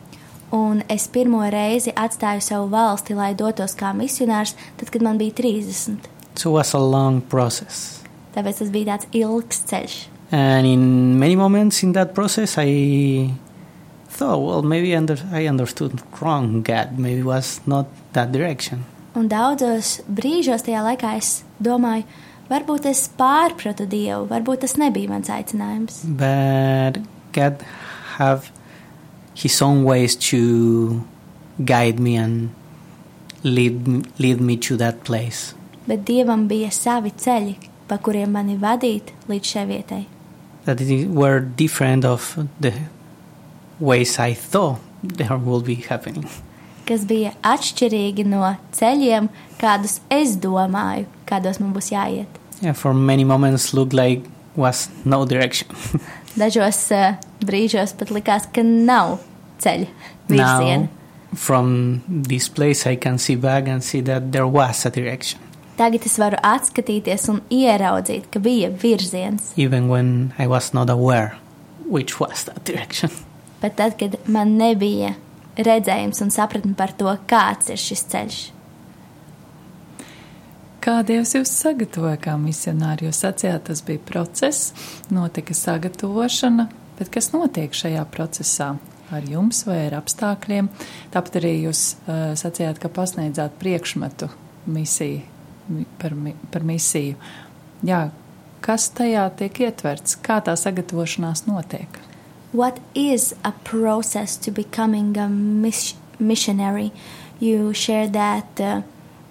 un 0.51 0.83
es 0.89 1.07
pirmo 1.07 1.43
reizi 1.49 1.93
atstāju 1.95 2.41
savu 2.41 2.69
valsti, 2.73 3.13
lai 3.13 3.33
dotos 3.37 3.75
kā 3.77 3.91
misionārs, 3.93 4.55
tad, 4.77 4.89
kad 4.89 5.05
man 5.05 5.19
bija 5.19 5.35
30. 5.37 6.09
So 6.35 6.49
it 6.49 6.53
was 6.53 6.73
a 6.73 6.79
long 6.79 7.21
process. 7.21 8.01
Tāpēc 8.35 8.61
tas 8.61 8.71
bija 8.73 8.95
tāds 8.95 9.09
ilgs 9.13 9.63
ceļš. 9.69 9.99
And 10.31 10.65
in 10.65 11.17
many 11.19 11.35
moments 11.35 11.83
in 11.83 11.93
that 11.93 12.13
process, 12.13 12.57
I 12.57 13.33
thought, 14.09 14.41
well, 14.41 14.61
maybe 14.61 14.95
under, 14.95 15.17
I 15.31 15.47
understood 15.47 16.01
wrong 16.21 16.61
God. 16.61 16.99
Maybe 16.99 17.21
it 17.21 17.25
was 17.25 17.61
not 17.65 17.87
that 18.13 18.31
direction. 18.31 18.85
Un 19.17 19.29
daudzos 19.29 19.99
brīžos 20.05 20.65
tajā 20.67 20.83
laikā 20.85 21.15
es 21.17 21.39
domāju, 21.63 22.05
varbūt 22.49 22.89
es 22.91 23.07
pārpratu 23.17 23.87
Dievu, 23.89 24.27
varbūt 24.29 24.65
tas 24.65 24.75
nebija 24.77 25.09
mans 25.09 25.31
aicinājums. 25.33 26.03
But 26.05 27.01
God 27.33 27.63
have 28.17 28.51
His 29.33 29.61
own 29.61 29.83
ways 29.83 30.15
to 30.29 31.01
guide 31.63 31.99
me 31.99 32.17
and 32.17 32.49
lead 33.43 33.87
lead 34.19 34.41
me 34.41 34.57
to 34.57 34.77
that 34.77 35.03
place. 35.03 35.53
Bet 35.87 36.05
Dievam 36.05 36.47
bija 36.47 36.69
savi 36.71 37.13
ceļi, 37.15 37.55
pa 37.87 37.97
kuriem 37.97 38.35
mani 38.35 38.57
vadīt 38.59 39.13
līdz 39.29 39.53
šai 39.53 39.65
vietai. 39.69 40.03
That 40.65 40.81
it 40.81 41.09
were 41.09 41.39
different 41.39 42.05
of 42.05 42.35
the 42.59 42.73
ways 43.79 44.19
I 44.19 44.33
thought 44.33 44.79
there 45.01 45.37
will 45.37 45.61
be 45.61 45.75
happening. 45.75 46.27
Kas 46.89 47.05
bija 47.09 47.31
atšķirīgi 47.45 48.25
no 48.27 48.55
ceļiem, 48.75 49.29
kādus 49.61 49.99
es 50.09 50.35
domāju, 50.41 51.05
kādos 51.29 51.59
man 51.61 51.73
būs 51.75 51.91
jāiet. 51.93 52.39
Yeah, 52.61 52.73
for 52.75 52.93
many 52.93 53.23
moments 53.23 53.69
looked 53.73 53.93
like 53.93 54.25
was 54.55 54.89
no 55.05 55.23
direction. 55.25 55.69
Dažos 56.39 56.79
uh, 56.91 57.13
brīžos 57.45 57.93
pat 57.97 58.09
likās, 58.11 58.47
ka 58.53 58.63
nav 58.65 59.19
ceļa 59.63 59.87
virziena. 60.29 60.89
from 61.35 62.01
this 62.09 62.49
place, 62.49 62.87
I 62.87 62.95
can 62.95 63.17
see 63.19 63.35
back 63.35 63.67
and 63.67 63.83
see 63.83 64.01
that 64.01 64.31
there 64.31 64.47
was 64.47 64.85
a 64.85 64.89
direction, 64.89 65.39
Tagad 65.79 66.03
es 66.03 66.17
varu 66.19 66.35
atskatīties 66.43 67.29
un 67.31 67.37
ieraudzīt, 67.55 68.25
ka 68.33 68.39
bija 68.43 68.67
virziens. 68.81 69.53
even 69.55 69.87
when 69.87 70.33
I 70.37 70.47
was 70.47 70.73
not 70.73 70.89
aware 70.89 71.37
which 71.87 72.19
was 72.19 72.43
that 72.45 72.65
direction. 72.69 73.09
Bet 73.61 73.77
tad, 73.77 73.95
kad 73.99 74.17
man 74.27 74.57
nebija 74.59 75.13
redzējums 75.65 76.23
un 76.23 76.31
sapratne 76.33 76.75
par 76.77 76.93
to, 76.97 77.11
kāds 77.29 77.71
ir 77.73 77.81
šis 77.81 78.05
ceļš, 78.13 78.39
Kā 80.79 81.01
Dievs 81.03 81.33
jūs 81.35 81.51
sagatavoja 81.59 82.15
kā 82.23 82.33
misionāri? 82.39 83.09
Jūs 83.09 83.17
sacījāt, 83.25 83.65
tas 83.67 83.81
bija 83.83 83.99
process, 84.07 84.69
notika 85.11 85.51
sagatavošana, 85.57 86.69
bet 86.95 87.11
kas 87.11 87.33
notiek 87.33 87.75
šajā 87.75 88.05
procesā? 88.13 88.69
Ar 89.11 89.27
jums 89.27 89.59
vai 89.67 89.75
ar 89.89 89.97
apstākļiem? 89.99 90.69
Tāpat 91.11 91.35
arī 91.41 91.51
jūs 91.65 91.81
uh, 92.07 92.31
sacījāt, 92.39 92.79
ka 92.79 92.91
pasniedzāt 92.95 93.57
priekšmetu 93.59 94.29
misiju, 94.71 95.19
mi- 95.67 95.87
par, 95.99 96.15
par 96.53 96.63
misiju. 96.71 97.19
Jā, 97.83 98.05
kas 98.63 98.87
tajā 98.95 99.25
tiek 99.41 99.59
ietverts? 99.67 100.15
Kā 100.23 100.39
tā 100.45 100.55
sagatavošanās 100.55 101.43
notiek? 101.49 101.99
What 102.51 102.79
is 102.95 103.35
a 103.43 103.51
process 103.51 104.35
to 104.37 104.49
becoming 104.51 105.17
a 105.17 105.29
mis- 105.29 105.93
missionary? 106.17 106.91
You 107.39 107.73
shared 107.73 108.13
that 108.13 108.59
uh, 108.59 108.81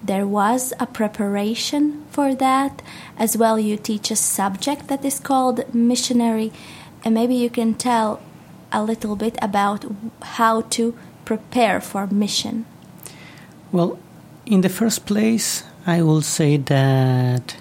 there 0.02 0.26
was 0.26 0.72
a 0.78 0.86
preparation 0.86 2.04
for 2.10 2.34
that. 2.36 2.80
As 3.18 3.36
well, 3.36 3.58
you 3.58 3.76
teach 3.76 4.10
a 4.10 4.16
subject 4.16 4.86
that 4.88 5.04
is 5.04 5.18
called 5.18 5.74
missionary. 5.74 6.52
And 7.04 7.14
maybe 7.14 7.34
you 7.34 7.50
can 7.50 7.74
tell 7.74 8.20
a 8.72 8.84
little 8.84 9.16
bit 9.16 9.36
about 9.42 9.84
how 10.22 10.62
to 10.76 10.94
prepare 11.24 11.80
for 11.80 12.06
mission. 12.06 12.66
Well, 13.72 13.98
in 14.46 14.60
the 14.60 14.68
first 14.68 15.06
place, 15.06 15.64
I 15.86 16.02
will 16.02 16.22
say 16.22 16.56
that 16.56 17.56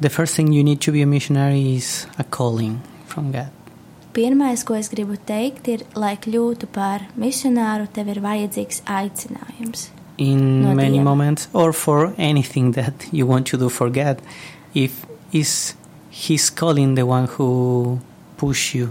the 0.00 0.10
first 0.10 0.36
thing 0.36 0.52
you 0.52 0.62
need 0.62 0.80
to 0.82 0.92
be 0.92 1.02
a 1.02 1.06
missionary 1.06 1.76
is 1.76 2.06
a 2.18 2.24
calling 2.24 2.82
from 3.06 3.32
God. 3.32 3.50
Pirmais, 4.12 4.64
ko 4.64 4.74
es 4.74 4.88
gribu 4.88 5.16
teikt, 5.28 5.68
ir, 5.68 5.84
lai 5.94 6.16
kļūtu 6.16 6.66
par 6.72 7.04
misionāru, 7.20 7.86
tev 7.92 8.08
ir 8.08 8.20
vajadzīgs 8.24 8.82
aicinājums. 8.88 9.88
In 10.18 10.62
No 10.62 10.74
many 10.74 10.98
Dieva. 10.98 11.04
moments, 11.04 11.48
or 11.52 11.72
for 11.72 12.12
anything 12.18 12.72
that 12.72 13.06
you 13.12 13.26
want 13.26 13.46
to 13.46 13.56
do 13.56 13.68
for 13.68 13.88
God, 13.90 14.18
if 14.74 15.06
is 15.32 15.74
His 16.10 16.50
calling 16.50 16.94
the 16.96 17.06
one 17.06 17.26
who 17.26 18.00
push 18.36 18.74
you 18.74 18.90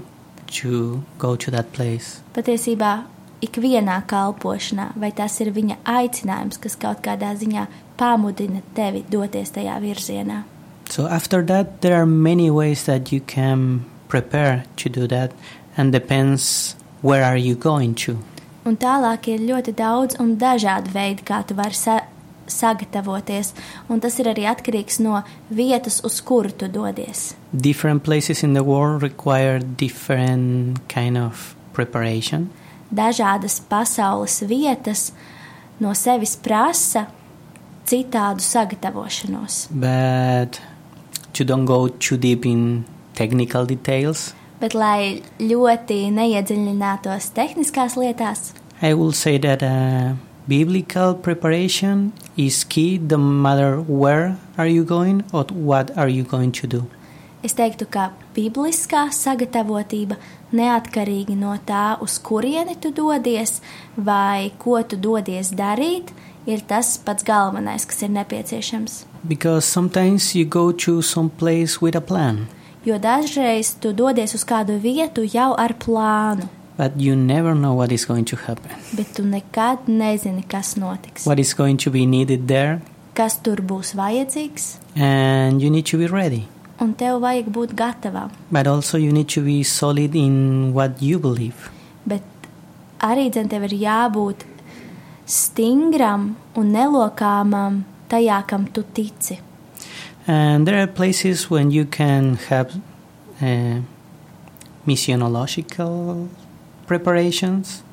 to 0.61 1.03
go 1.19 1.35
to 1.35 1.51
that 1.51 1.73
place. 1.73 2.21
Patiesībā 2.33 3.03
ikvienā 3.43 3.97
kalpošanā, 4.07 4.93
vai 4.95 5.11
tas 5.11 5.35
ir 5.41 5.51
viņa 5.51 5.81
aicinājums, 5.83 6.61
kas 6.61 6.77
kaut 6.79 7.01
kādā 7.03 7.33
ziņā 7.35 7.67
pamudina 7.99 8.61
tevi 8.77 9.03
doties 9.11 9.51
tajā 9.51 9.75
virzienā. 9.83 10.43
So 10.89 11.07
after 11.07 11.43
that, 11.43 11.81
there 11.81 11.95
are 11.99 12.05
many 12.05 12.49
ways 12.49 12.85
that 12.85 13.11
you 13.11 13.19
can 13.19 13.83
prepare 14.07 14.63
to 14.77 14.89
do 14.89 15.07
that, 15.07 15.31
and 15.75 15.91
depends 15.91 16.75
where 17.01 17.23
are 17.23 17.37
you 17.37 17.55
going 17.55 17.95
to. 18.05 18.17
Un 18.65 18.75
tālāk 18.75 19.29
ir 19.31 19.43
ļoti 19.47 19.73
daudz 19.77 20.17
un 20.19 20.35
dažādi 20.39 20.91
veidi, 20.91 21.23
kā 21.23 21.39
tu 21.47 21.55
vari 21.55 21.77
sa 21.77 22.01
sagatavoties, 22.47 23.53
un 23.91 24.01
tas 24.03 24.17
ir 24.19 24.29
arī 24.31 24.47
atkarīgs 24.49 24.99
no 25.03 25.21
vietas, 25.51 26.01
uz 26.07 26.19
kuru 26.21 26.51
tu 26.51 26.67
dodies. 26.71 27.33
Different 27.53 28.03
places 28.03 28.43
in 28.43 28.53
the 28.53 28.63
world 28.63 29.03
require 29.03 29.59
different 29.59 30.79
kind 30.89 31.17
of 31.17 31.55
preparation. 31.73 32.49
Dažādas 32.91 33.59
pasaules 33.59 34.41
vietas 34.47 35.11
no 35.79 35.93
sevis 35.93 36.35
prasa 36.35 37.07
citādu 37.87 38.43
sagatavošanos. 38.43 39.67
But 39.71 40.59
to 41.33 41.43
don't 41.43 41.65
go 41.65 41.87
too 41.87 42.17
deep 42.17 42.45
in 42.45 42.85
technical 43.17 43.67
details, 43.69 44.31
Bet, 44.57 44.73
lai 44.73 45.21
ļoti 45.37 46.07
neiedziļinātos 46.15 47.29
tehniskās 47.35 47.93
lietās, 47.99 48.53
I 48.81 48.93
will 48.93 49.13
say 49.13 49.37
that 49.41 49.61
uh, 49.61 50.15
biblical 50.47 51.13
preparation 51.13 52.11
is 52.37 52.63
key 52.63 52.97
no 52.97 53.17
matter 53.17 53.81
where 53.81 54.37
are 54.57 54.67
you 54.67 54.83
going 54.83 55.23
or 55.31 55.45
what 55.53 55.93
are 55.97 56.09
you 56.09 56.23
going 56.23 56.51
to 56.61 56.67
do. 56.67 56.87
es 57.43 57.55
teiktu, 57.55 57.87
ka 57.89 58.11
bibliskā 58.35 59.07
sagatavotība 59.13 60.17
neatkarīgi 60.57 61.37
no 61.37 61.53
tā, 61.67 61.97
uz 62.03 62.17
kurieni 62.23 62.77
tu 62.81 62.91
dodies 62.95 63.59
vai 63.95 64.51
ko 64.59 64.81
tu 64.83 64.97
dodies 64.99 65.53
darīt, 65.55 66.11
ir 66.47 66.63
tas 66.67 66.95
pats 66.97 67.25
galvenais, 67.27 67.85
kas 67.85 68.03
ir 68.03 68.13
nepieciešams. 68.15 69.05
Because 69.27 69.65
sometimes 69.65 70.33
you 70.35 70.45
go 70.45 70.71
to 70.71 71.01
some 71.01 71.29
place 71.29 71.81
with 71.81 71.95
a 71.95 72.01
plan, 72.01 72.47
Jo 72.87 72.95
dažreiz 73.03 73.73
tu 73.83 73.91
dodies 73.91 74.31
uz 74.37 74.45
kādu 74.47 74.77
vietu 74.79 75.25
jau 75.27 75.51
ar 75.59 75.73
plānu, 75.75 76.47
but 76.77 76.95
you 76.95 77.15
never 77.19 77.53
know 77.53 77.75
what 77.75 77.91
is 77.91 78.05
going 78.07 78.23
to 78.31 78.37
happen, 78.47 78.71
bet 78.95 79.11
tu 79.15 79.25
nekad 79.27 79.89
nezini, 79.91 80.45
kas 80.47 80.77
notiks, 80.79 81.25
what 81.27 81.39
is 81.39 81.51
going 81.53 81.75
to 81.83 81.91
be 81.91 82.05
needed 82.05 82.47
there, 82.47 82.79
kas 83.13 83.41
tur 83.43 83.59
būs 83.59 83.91
vajadzīgs, 83.97 84.77
and 84.95 85.61
you 85.61 85.69
need 85.69 85.85
to 85.85 85.97
be 85.97 86.07
ready. 86.07 86.47
un 86.79 86.93
tev 86.93 87.19
vajag 87.23 87.49
būt 87.53 87.73
gatavam. 87.77 88.31
But 88.51 88.67
also, 88.67 88.97
you 88.97 89.11
need 89.11 89.29
to 89.33 89.41
be 89.41 89.63
solid 89.63 90.15
in 90.15 90.73
what 90.73 91.01
you 91.01 91.19
believe. 91.19 91.71
Bet 92.05 92.23
arī 93.03 93.27
dzen, 93.33 93.49
tev 93.49 93.65
ir 93.67 93.75
jābūt 93.81 94.45
stingram 95.27 96.35
un 96.55 96.71
nelokāmam 96.71 97.83
tajā, 98.11 98.43
kam 98.47 98.69
tu 98.71 98.85
tici. 98.93 99.41
And 100.27 100.67
there 100.67 100.81
are 100.81 100.87
places 100.87 101.49
when 101.49 101.71
you 101.71 101.85
can 101.85 102.35
have 102.49 102.75
uh, 103.41 103.79
missionological 104.85 106.27
preparations, 106.85 107.83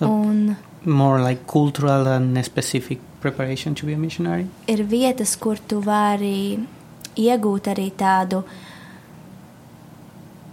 Oh. 0.00 0.28
Un 0.28 0.56
more 0.84 1.20
like 1.20 1.46
cultural 1.46 2.06
and 2.06 2.44
specific 2.44 2.98
preparation 3.20 3.74
to 3.74 3.86
be 3.86 3.92
a 3.92 3.98
missionary. 3.98 4.46
ir 4.68 4.84
vietas, 4.84 5.36
kur 5.36 5.56
tu 5.56 5.80
vari 5.80 6.58
iegūt 7.16 7.68
arī 7.72 7.90
tādu 7.96 8.42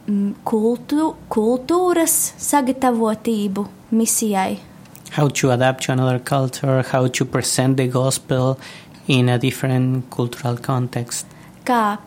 mm, 0.08 0.34
kultu, 0.44 1.16
kultūras 1.30 2.34
sagatavotību 2.38 3.68
misijai. 3.92 4.60
How 5.12 5.28
to 5.28 5.52
adapt 5.52 5.84
to 5.84 5.92
another 5.92 6.18
culture, 6.20 6.82
how 6.82 7.08
to 7.08 7.26
present 7.26 7.78
the 7.78 7.88
gospel 7.88 8.58
in 9.08 9.30
a 9.30 9.38
different 9.38 10.10
cultural 10.10 10.58
context. 10.58 11.26
Kā 11.64 11.98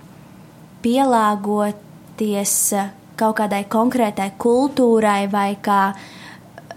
pielāgoties 0.85 2.55
kaut 3.17 3.37
kādai 3.41 3.65
konkrētai 3.69 4.33
kultūrai 4.39 5.27
vai 5.33 5.57
kā 5.63 5.95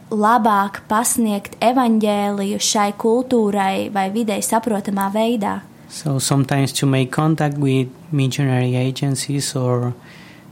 labāk 0.10 0.82
pasniegt 0.90 1.58
evaņģēliju 1.62 2.60
šai 2.64 2.92
kultūrai 2.98 3.90
vai 3.94 4.10
videi 4.14 4.42
saprotamā 4.42 5.10
veidā. 5.14 5.60
So 5.90 6.20
sometimes 6.20 6.72
to 6.74 6.86
make 6.86 7.12
contact 7.12 7.58
with 7.58 7.90
missionary 8.12 8.76
agencies 8.76 9.56
or 9.56 9.94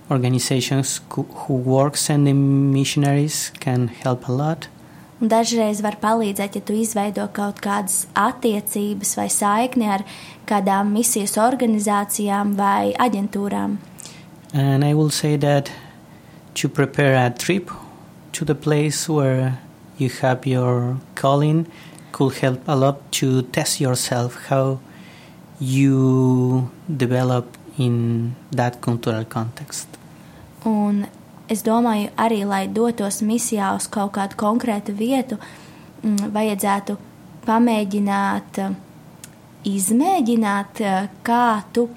organizations 0.10 1.02
who 1.10 1.24
who 1.24 1.54
work 1.54 1.98
sending 1.98 2.72
missionaries 2.74 3.52
can 3.60 3.88
help 3.88 4.28
a 4.28 4.32
lot. 4.32 4.68
Un 5.18 5.32
dažreiz 5.32 5.82
var 5.82 5.98
palīdzēt, 6.02 6.60
ja 6.60 6.62
tu 6.62 6.76
izveido 6.78 7.26
kaut 7.34 7.58
kādas 7.64 8.06
attiecības 8.14 9.16
vai 9.18 9.28
saikni 9.34 9.90
ar 9.90 10.04
kādām 10.50 10.92
misijas 10.94 11.40
organizācijām 11.42 12.54
vai 12.60 12.94
aģentūrām. 12.94 13.80
And 14.54 14.86
I 14.86 14.94
will 14.94 15.10
say 15.10 15.36
that 15.38 15.72
to 16.62 16.70
prepare 16.70 17.16
a 17.18 17.30
trip 17.32 17.72
to 18.34 18.46
the 18.46 18.56
place 18.56 19.10
where 19.10 19.58
you 19.98 20.10
have 20.22 20.46
your 20.46 20.98
calling 21.16 21.66
could 22.12 22.38
help 22.38 22.62
a 22.68 22.76
lot 22.76 23.12
to 23.12 23.42
test 23.42 23.82
yourself 23.82 24.38
how 24.50 24.80
you 25.60 26.70
develop 26.88 27.58
in 27.78 28.36
that 28.52 28.82
cultural 28.82 29.26
context. 29.26 29.88
Un 30.64 31.08
es 31.50 31.64
domāju, 31.64 32.10
arī 32.20 32.44
lai 32.48 32.66
dotos 32.68 33.22
misijā 33.26 33.74
uz 33.76 33.88
kaut 33.92 34.14
kādu 34.18 34.38
konkrētu 34.40 34.96
vietu, 34.96 35.38
mm, 36.04 36.32
vajadzētu 36.34 36.98
pamēģināt, 37.48 38.60
eh, 38.60 38.76
izmēģināt, 39.66 40.82
eh, 40.82 41.10
kā 41.24 41.64
tu, 41.74 41.90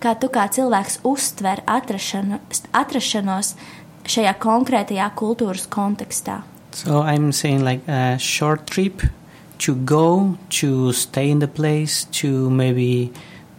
kā 0.00 0.18
tu 0.20 0.28
kā 0.28 0.48
cilvēks 0.48 1.00
uztver 1.04 1.62
atrašanu, 1.66 2.40
atrašanos 2.72 3.54
šajā 4.04 4.34
konkrētajā 4.38 5.10
kultūras 5.14 5.66
kontekstā. 5.66 6.42
So 6.72 7.00
I'm 7.02 7.32
saying 7.32 7.64
like 7.64 7.80
a 7.88 8.18
short 8.18 8.66
trip 8.66 9.02
to 9.58 9.74
go 9.74 10.36
to 10.50 10.92
stay 10.92 11.30
in 11.30 11.38
the 11.38 11.48
place 11.48 12.04
to 12.20 12.50
maybe 12.50 13.10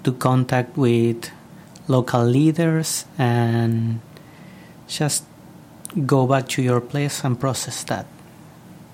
to 0.04 0.12
contact 0.12 0.78
with 0.78 1.32
local 1.88 2.23
leaders 2.23 3.06
and 3.17 4.00
just 4.88 5.23
go 6.06 6.28
back 6.28 6.47
to 6.50 6.62
your 6.62 6.82
place 6.82 7.23
and 7.23 7.39
process 7.39 7.84
that. 7.84 8.06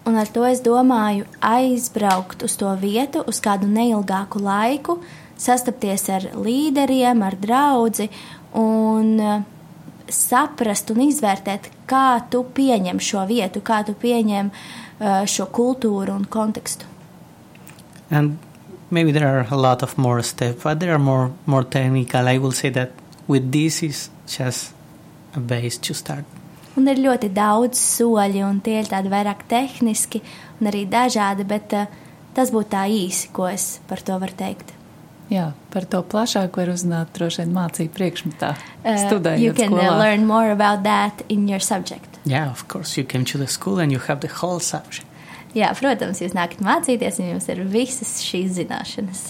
Un 0.06 0.18
ar 0.20 0.28
to 0.28 0.44
es 0.44 0.60
domāju 0.60 1.26
aizbraukt 1.40 2.44
uz 2.44 2.58
to 2.60 2.68
vietu 2.80 3.24
uz 3.28 3.40
kādu 3.40 3.70
neilgāku 3.72 4.42
laiku, 4.44 4.98
sastapties 5.40 6.10
ar 6.12 6.28
līderiem, 6.36 7.24
ar 7.24 7.38
draugu 7.40 8.10
un 8.60 9.14
eh, 9.20 9.46
saprast 10.12 10.92
un 10.92 11.06
izvērtēt, 11.08 11.72
kā 11.88 12.20
tu 12.30 12.44
pieņem 12.44 13.00
šo 13.00 13.24
vietu, 13.30 13.64
kā 13.64 13.84
tu 13.88 13.96
pieņem 13.96 14.52
eh, 14.52 15.24
šo 15.26 15.48
kultūru 15.56 16.18
un 16.18 16.28
kontekstu. 16.28 16.90
And 18.12 18.38
maybe 18.92 19.12
there 19.12 19.28
are 19.28 19.48
a 19.50 19.58
lot 19.58 19.82
of 19.84 19.98
more 19.98 20.22
steps, 20.22 20.64
but 20.64 20.80
they 20.80 20.90
are 20.90 21.00
more 21.00 21.32
more 21.46 21.64
technical. 21.64 22.28
I 22.28 22.38
will 22.38 22.52
say 22.52 22.70
that 22.72 22.92
with 23.28 23.52
this 23.52 23.82
is 23.82 24.10
just 24.28 24.74
base 25.36 25.82
to 25.82 25.94
start. 25.98 26.26
Un 26.78 26.88
ir 26.90 26.98
ļoti 26.98 27.30
daudz 27.34 27.78
soļi, 27.78 28.42
un 28.46 28.60
tie 28.66 28.80
ir 28.82 28.88
tādi 28.90 29.12
vairāk 29.12 29.44
tehniski 29.50 30.24
un 30.60 30.72
arī 30.72 30.88
dažādi, 30.90 31.46
bet 31.46 31.74
eh, 31.78 31.92
tas 32.34 32.50
būtu 32.54 32.72
tā 32.74 32.88
īsi, 32.90 33.30
ko 33.34 33.46
es 33.52 33.78
par 33.90 34.02
to 34.02 34.18
varu 34.22 34.34
teikt. 34.40 34.74
Jā, 35.32 35.52
par 35.74 35.86
to 35.90 36.02
plašāk 36.04 36.58
var 36.58 36.70
uzzināt 36.74 37.14
droši 37.16 37.44
vien 37.44 37.54
mācību 37.56 37.94
priekšmetā. 37.96 38.50
Uh, 38.84 38.90
you 38.92 39.06
Studējot 39.06 39.58
can 39.58 39.74
uh, 39.74 39.80
skolā. 39.80 40.00
learn 40.02 40.28
more 40.28 40.52
about 40.52 40.84
that 40.84 41.24
in 41.30 41.48
your 41.48 41.62
subject. 41.64 42.20
Yeah, 42.26 42.52
of 42.52 42.68
course, 42.68 42.98
you 42.98 43.06
came 43.06 43.26
to 43.26 43.38
the 43.38 43.48
school 43.48 43.80
and 43.80 43.92
you 43.92 44.00
have 44.08 44.20
the 44.22 44.30
whole 44.42 44.60
subject. 44.60 45.08
Jā, 45.54 45.70
protams, 45.78 46.20
jūs 46.22 46.34
nākat 46.34 46.64
mācīties, 46.66 47.20
un 47.22 47.36
jums 47.36 47.48
ir 47.54 47.62
visas 47.70 48.18
šīs 48.26 48.56
zināšanas. 48.58 49.28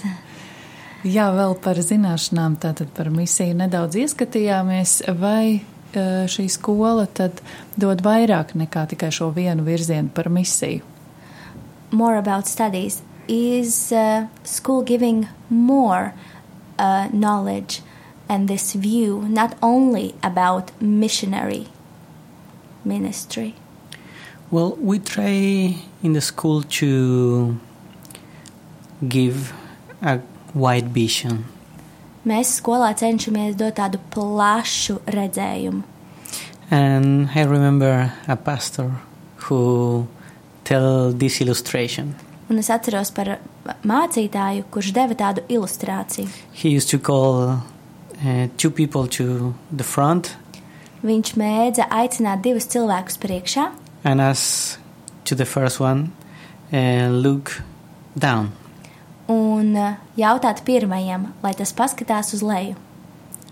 Jā, 1.04 1.28
vēl 1.36 1.58
par 1.60 1.76
zināšanām, 1.84 2.56
tātad 2.64 2.88
par 2.96 3.10
misiju 3.12 3.58
nedaudz 3.60 3.98
ieskatījāmies, 4.00 5.02
vai 5.20 5.60
eh, 5.60 5.73
šī 5.96 6.48
skola 6.50 7.06
tad 7.06 7.42
dod 7.78 8.02
vairāk 8.06 8.56
nekā 8.58 8.88
tikai 8.94 9.12
šo 9.12 9.30
vienu 9.36 9.64
virzienu 9.64 10.10
par 10.14 10.30
misiju. 10.30 10.82
More 11.92 12.18
about 12.18 12.48
studies. 12.48 13.02
Is 13.28 13.92
uh, 13.92 14.28
school 14.44 14.84
giving 14.84 15.28
more 15.50 16.14
uh, 16.78 17.08
knowledge 17.14 17.82
and 18.28 18.48
this 18.50 18.74
view, 18.74 19.28
not 19.30 19.56
only 19.62 20.16
about 20.24 20.72
missionary 20.82 21.68
ministry? 22.84 23.56
Well, 24.52 24.76
we 24.80 25.00
try 25.00 25.78
in 26.04 26.14
the 26.14 26.22
school 26.22 26.64
to 26.80 27.58
give 29.08 29.54
a 30.02 30.20
wide 30.54 30.90
vision. 30.90 31.46
Mēs 32.24 32.58
skolā 32.60 32.94
cenšamies 32.96 33.58
dot 33.60 33.76
tādu 33.80 34.00
plašu 34.14 35.00
redzējumu. 35.12 35.84
And 36.72 37.30
I 37.36 37.44
remember 37.44 38.14
a 38.28 38.36
pastor 38.36 38.92
who 39.46 40.08
tell 40.64 41.12
this 41.12 41.42
illustration. 41.42 42.16
Un 42.50 42.60
es 42.60 42.70
atceros 42.72 43.12
par 43.12 43.38
mācītāju, 43.84 44.64
kurš 44.72 44.94
deva 44.96 45.16
tādu 45.20 45.44
ilustrāciju. 45.50 46.30
He 46.54 46.70
used 46.70 46.90
to 46.90 47.00
call 47.00 47.60
uh, 48.24 48.48
two 48.58 48.72
people 48.72 49.08
to 49.08 49.54
the 49.72 49.84
front 49.84 50.36
Viņš 51.04 51.34
mēdza 51.36 51.90
aicināt 51.92 52.46
divus 52.46 52.70
cilvēkus 52.72 53.18
priekšā 53.20 53.66
and 54.08 54.24
ask 54.24 54.80
to 55.28 55.36
the 55.36 55.44
first 55.44 55.82
one, 55.82 56.12
uh, 56.72 57.12
look 57.12 57.60
down. 58.16 58.52
Un 59.32 59.76
uh, 59.78 59.96
jautāt 60.20 60.64
pirmajam, 60.68 61.30
lai 61.44 61.54
tas 61.58 61.74
paskatās 61.76 62.34
uz 62.36 62.44
leju. 62.44 62.76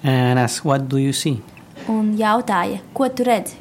And 0.03 0.39
ask, 0.39 0.65
what 0.65 0.87
do 0.89 0.97
you 0.97 1.13
see? 1.13 1.41
Un 1.89 2.15
jautāja, 2.17 2.81
ko 2.93 3.09
tu 3.09 3.25
redzi? 3.27 3.59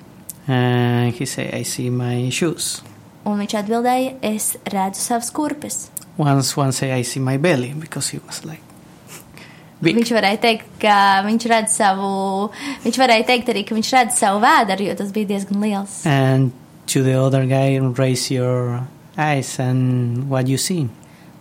And 0.49 1.15
he 1.15 1.27
said, 1.27 1.55
I 1.55 1.63
see 1.63 1.91
my 1.91 2.31
shoes. 2.31 2.81
Un 3.29 3.39
viņš 3.43 3.59
atbildēja, 3.61 4.17
es 4.25 4.55
redzu 4.73 5.03
savas 5.05 5.31
kurpes. 5.31 5.91
Once 6.19 6.57
one 6.57 6.73
say, 6.73 6.91
I 6.93 7.05
see 7.05 7.21
my 7.21 7.37
belly 7.39 7.75
because 7.77 8.11
he 8.11 8.21
was 8.27 8.45
like 8.45 8.65
Big. 9.81 9.97
Viņš 9.97 10.11
varēja 10.13 10.37
teikt, 10.43 10.67
ka 10.83 10.95
viņš 11.25 11.45
redz 11.49 11.75
savu, 11.79 12.09
viņš 12.83 12.99
varēja 13.01 13.25
teikt 13.31 13.49
arī, 13.49 13.63
ka 13.65 13.77
viņš 13.79 13.93
redz 13.97 14.19
savu 14.21 14.43
vēderu, 14.43 14.91
jo 14.91 14.97
tas 14.99 15.13
bija 15.15 15.31
diezgan 15.31 15.63
liels. 15.65 16.03
And 16.05 16.53
to 16.93 17.01
the 17.03 17.15
other 17.17 17.47
guy, 17.49 17.79
raise 17.97 18.29
your 18.31 18.83
eyes 19.17 19.59
and 19.59 20.29
what 20.29 20.49
you 20.53 20.59
see. 20.59 20.91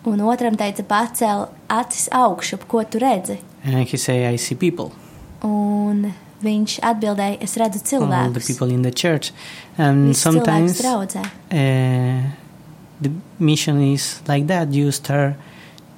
Un 0.07 0.21
otram 0.23 0.55
teica, 0.55 0.83
pacēl 0.87 1.47
acis 1.67 2.07
augšup, 2.15 2.63
ko 2.71 2.83
tu 2.83 2.99
redzi. 2.99 3.39
And 3.65 3.87
he 3.87 3.97
say, 3.97 4.25
I 4.33 4.37
see 4.37 4.55
people, 4.55 4.91
Un 5.43 6.13
viņš 6.43 6.79
atbildēja, 6.83 7.37
es 7.43 7.55
redzu 7.59 7.79
all 7.79 7.83
the 7.83 7.89
cilvēkus. 7.91 8.47
people 8.47 8.71
in 8.71 8.81
the 8.83 8.91
church. 8.91 9.31
And 9.77 10.09
Visus 10.13 10.21
sometimes 10.23 10.79
cilvēkus 10.79 11.15
uh, 11.51 12.31
the 13.01 13.11
mission 13.39 13.81
is 13.81 14.21
like 14.27 14.47
that. 14.47 14.73
You 14.73 14.91
start 14.91 15.35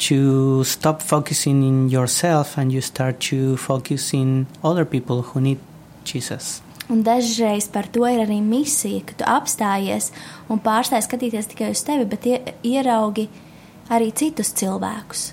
to 0.10 0.64
stop 0.64 1.02
focusing 1.02 1.62
in 1.64 1.89
yourself 1.89 2.58
and 2.58 2.72
you 2.72 2.82
start 2.82 3.20
to 3.30 3.56
focus 3.58 4.14
in 4.14 4.47
other 4.64 4.86
people 4.86 5.22
who 5.22 5.41
need 5.41 5.60
Jesus. 6.04 6.62
Un 6.89 7.04
dažreiz 7.04 7.70
par 7.72 7.86
to 7.88 8.04
ir 8.10 8.20
arī 8.26 8.41
misija, 8.43 9.06
ka 9.06 9.14
tu 9.18 9.24
apstājies 9.30 10.10
un 10.49 10.60
pārstāji 10.60 11.06
skatīties 11.06 11.47
tikai 11.54 11.70
uz 11.72 11.84
tevi, 11.88 12.06
bet 12.10 12.26
ie, 12.28 12.41
ieraugi 12.74 13.30
arī 13.92 14.12
citus 14.16 14.54
cilvēkus. 14.56 15.32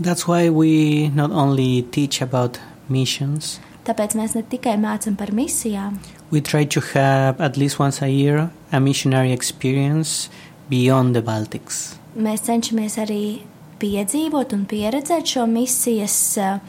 That's 0.00 0.26
why 0.26 0.48
we 0.48 1.08
not 1.14 1.30
only 1.30 1.82
teach 1.92 2.22
about 2.22 2.58
missions, 2.88 3.60
Tāpēc 3.84 4.12
mēs 4.14 4.34
ne 4.36 4.42
tikai 4.44 4.74
mācām 4.78 5.16
par 5.16 5.30
misijām, 5.32 5.96
we 6.30 6.40
try 6.40 6.64
to 6.64 6.80
have 6.92 7.40
at 7.40 7.56
least 7.56 7.78
once 7.80 8.02
a 8.02 8.08
year 8.08 8.50
a 8.72 8.80
missionary 8.80 9.32
experience 9.32 10.28
beyond 10.68 11.16
the 11.16 11.22
Baltics. 11.22 11.96
mēs 12.16 12.44
cenšamies 12.46 12.98
arī 13.00 13.40
piedzīvot 13.80 14.52
un 14.52 14.66
pieredzēt 14.68 15.26
šo 15.32 15.46
misijas 15.48 16.16
uh, 16.38 16.60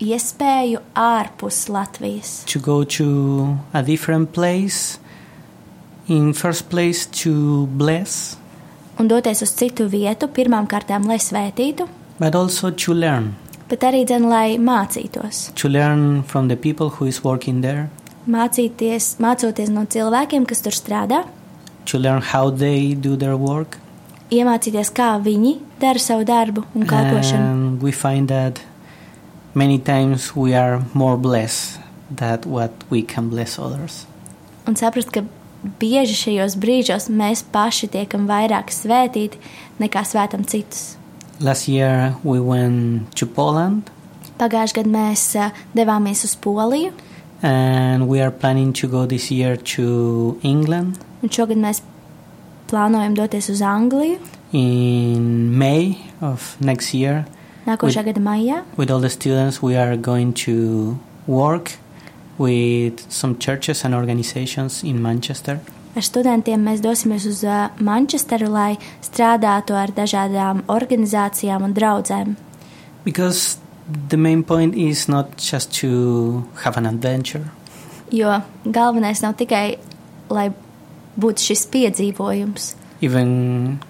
iespēju 0.00 0.80
ārpus 0.94 1.68
Latvijas. 1.68 2.44
To 2.52 2.58
go 2.58 2.84
to 2.84 3.58
a 3.72 3.82
different 3.82 4.32
place, 4.32 4.98
in 6.08 6.32
first 6.32 6.68
place 6.70 7.06
to 7.22 7.66
bless, 7.66 8.36
Un 8.98 9.08
doties 9.08 9.42
uz 9.42 9.50
citu 9.58 9.88
vietu, 9.90 10.28
pirmām 10.28 10.66
kārtām, 10.70 11.06
lai 11.10 11.16
svētītu, 11.18 11.88
but 12.20 12.34
also 12.34 12.70
to 12.70 12.94
learn. 12.94 13.34
bet 13.68 13.80
arī 13.82 14.04
dzen, 14.06 14.28
lai 14.28 14.56
mācītos. 14.58 15.50
To 15.56 15.68
learn 15.68 16.22
from 16.22 16.48
the 16.48 16.56
people 16.56 16.90
who 16.90 17.06
is 17.06 17.22
working 17.24 17.62
there, 17.62 17.88
Mācīties, 18.26 19.18
mācoties 19.20 19.68
no 19.68 19.82
cilvēkiem, 19.84 20.46
kas 20.48 20.62
tur 20.64 20.72
strādā, 20.72 21.24
to 21.84 21.98
learn 21.98 22.22
how 22.22 22.48
they 22.50 22.94
do 22.94 23.16
their 23.16 23.36
work. 23.36 23.78
iemācīties, 24.30 24.90
kā 24.96 25.20
viņi 25.22 25.58
dara 25.80 25.98
savu 26.00 26.24
darbu 26.24 26.64
un 26.74 26.86
kalpošanu. 26.88 27.50
And 27.50 27.82
we 27.82 27.92
find 27.92 28.28
that 28.28 28.60
many 29.54 29.78
times 29.78 30.34
we 30.34 30.54
are 30.54 30.82
more 30.94 31.16
blessed 31.16 31.78
than 32.10 32.40
what 32.46 32.70
we 32.90 33.02
can 33.02 33.28
bless 33.28 33.58
others. 33.58 34.06
Un 34.66 34.74
saprast, 34.74 35.12
ka 35.12 35.20
bieži 35.80 36.16
šajos 36.18 36.56
brīžos 36.60 37.08
mēs 37.10 37.44
paši 37.52 37.88
tiekam 37.96 38.28
vairāk 38.30 38.72
svētīti 38.74 39.40
nekā 39.80 40.04
svētam 40.06 40.44
citus. 40.44 40.96
Last 41.40 41.68
year 41.68 42.14
we 42.22 42.38
went 42.40 43.10
to 43.18 43.26
Poland 43.26 43.90
Pagājušajā 44.38 44.82
gadā 44.82 44.90
mēs 44.90 45.24
ā, 45.38 45.50
devāmies 45.78 46.24
uz 46.26 46.34
Poliju, 46.34 46.90
and 47.42 48.08
we 48.08 48.20
are 48.20 48.32
planning 48.32 48.72
to 48.72 48.88
go 48.88 49.06
this 49.06 49.30
year 49.30 49.56
to 49.74 50.38
England 50.42 50.98
un 51.22 51.30
šogad 51.30 51.60
mēs 51.60 51.80
plānojam 52.70 53.14
doties 53.16 53.48
uz 53.52 53.62
Angliju 53.62 54.18
in 54.52 55.56
May 55.58 55.96
of 56.20 56.56
next 56.60 56.94
year. 56.94 57.24
nākošā 57.66 58.04
gada 58.04 58.20
maijā. 58.20 58.62
With 58.76 58.90
all 58.90 59.00
the 59.00 59.10
students, 59.10 59.62
we 59.62 59.76
are 59.76 59.96
going 59.96 60.32
to 60.44 60.98
work 61.26 61.78
with 62.38 63.04
some 63.10 63.38
churches 63.38 63.84
and 63.84 63.94
organizations 63.94 64.82
in 64.84 65.02
Manchester. 65.02 65.60
Ar 65.94 66.02
studentiem 66.02 66.64
mēs 66.66 66.80
dosimies 66.82 67.26
uz 67.30 67.44
ā, 67.46 67.70
Manchesteru, 67.78 68.48
lai 68.50 68.76
strādātu 69.02 69.76
ar 69.78 69.92
dažādām 69.94 70.64
organizācijām 70.66 71.62
un 71.62 71.74
draudzēm. 71.74 72.34
Because 73.04 73.58
the 74.08 74.16
main 74.16 74.42
point 74.42 74.74
is 74.74 75.08
not 75.08 75.36
just 75.36 75.72
to 75.80 76.44
have 76.64 76.76
an 76.76 76.86
adventure, 76.86 77.50
Jo 78.10 78.42
galvenais 78.66 79.22
nav 79.22 79.34
tikai, 79.36 79.78
lai 80.30 80.50
būtu 81.18 81.38
šis 81.52 81.66
piedzīvojums. 81.66 82.74
even 83.00 83.80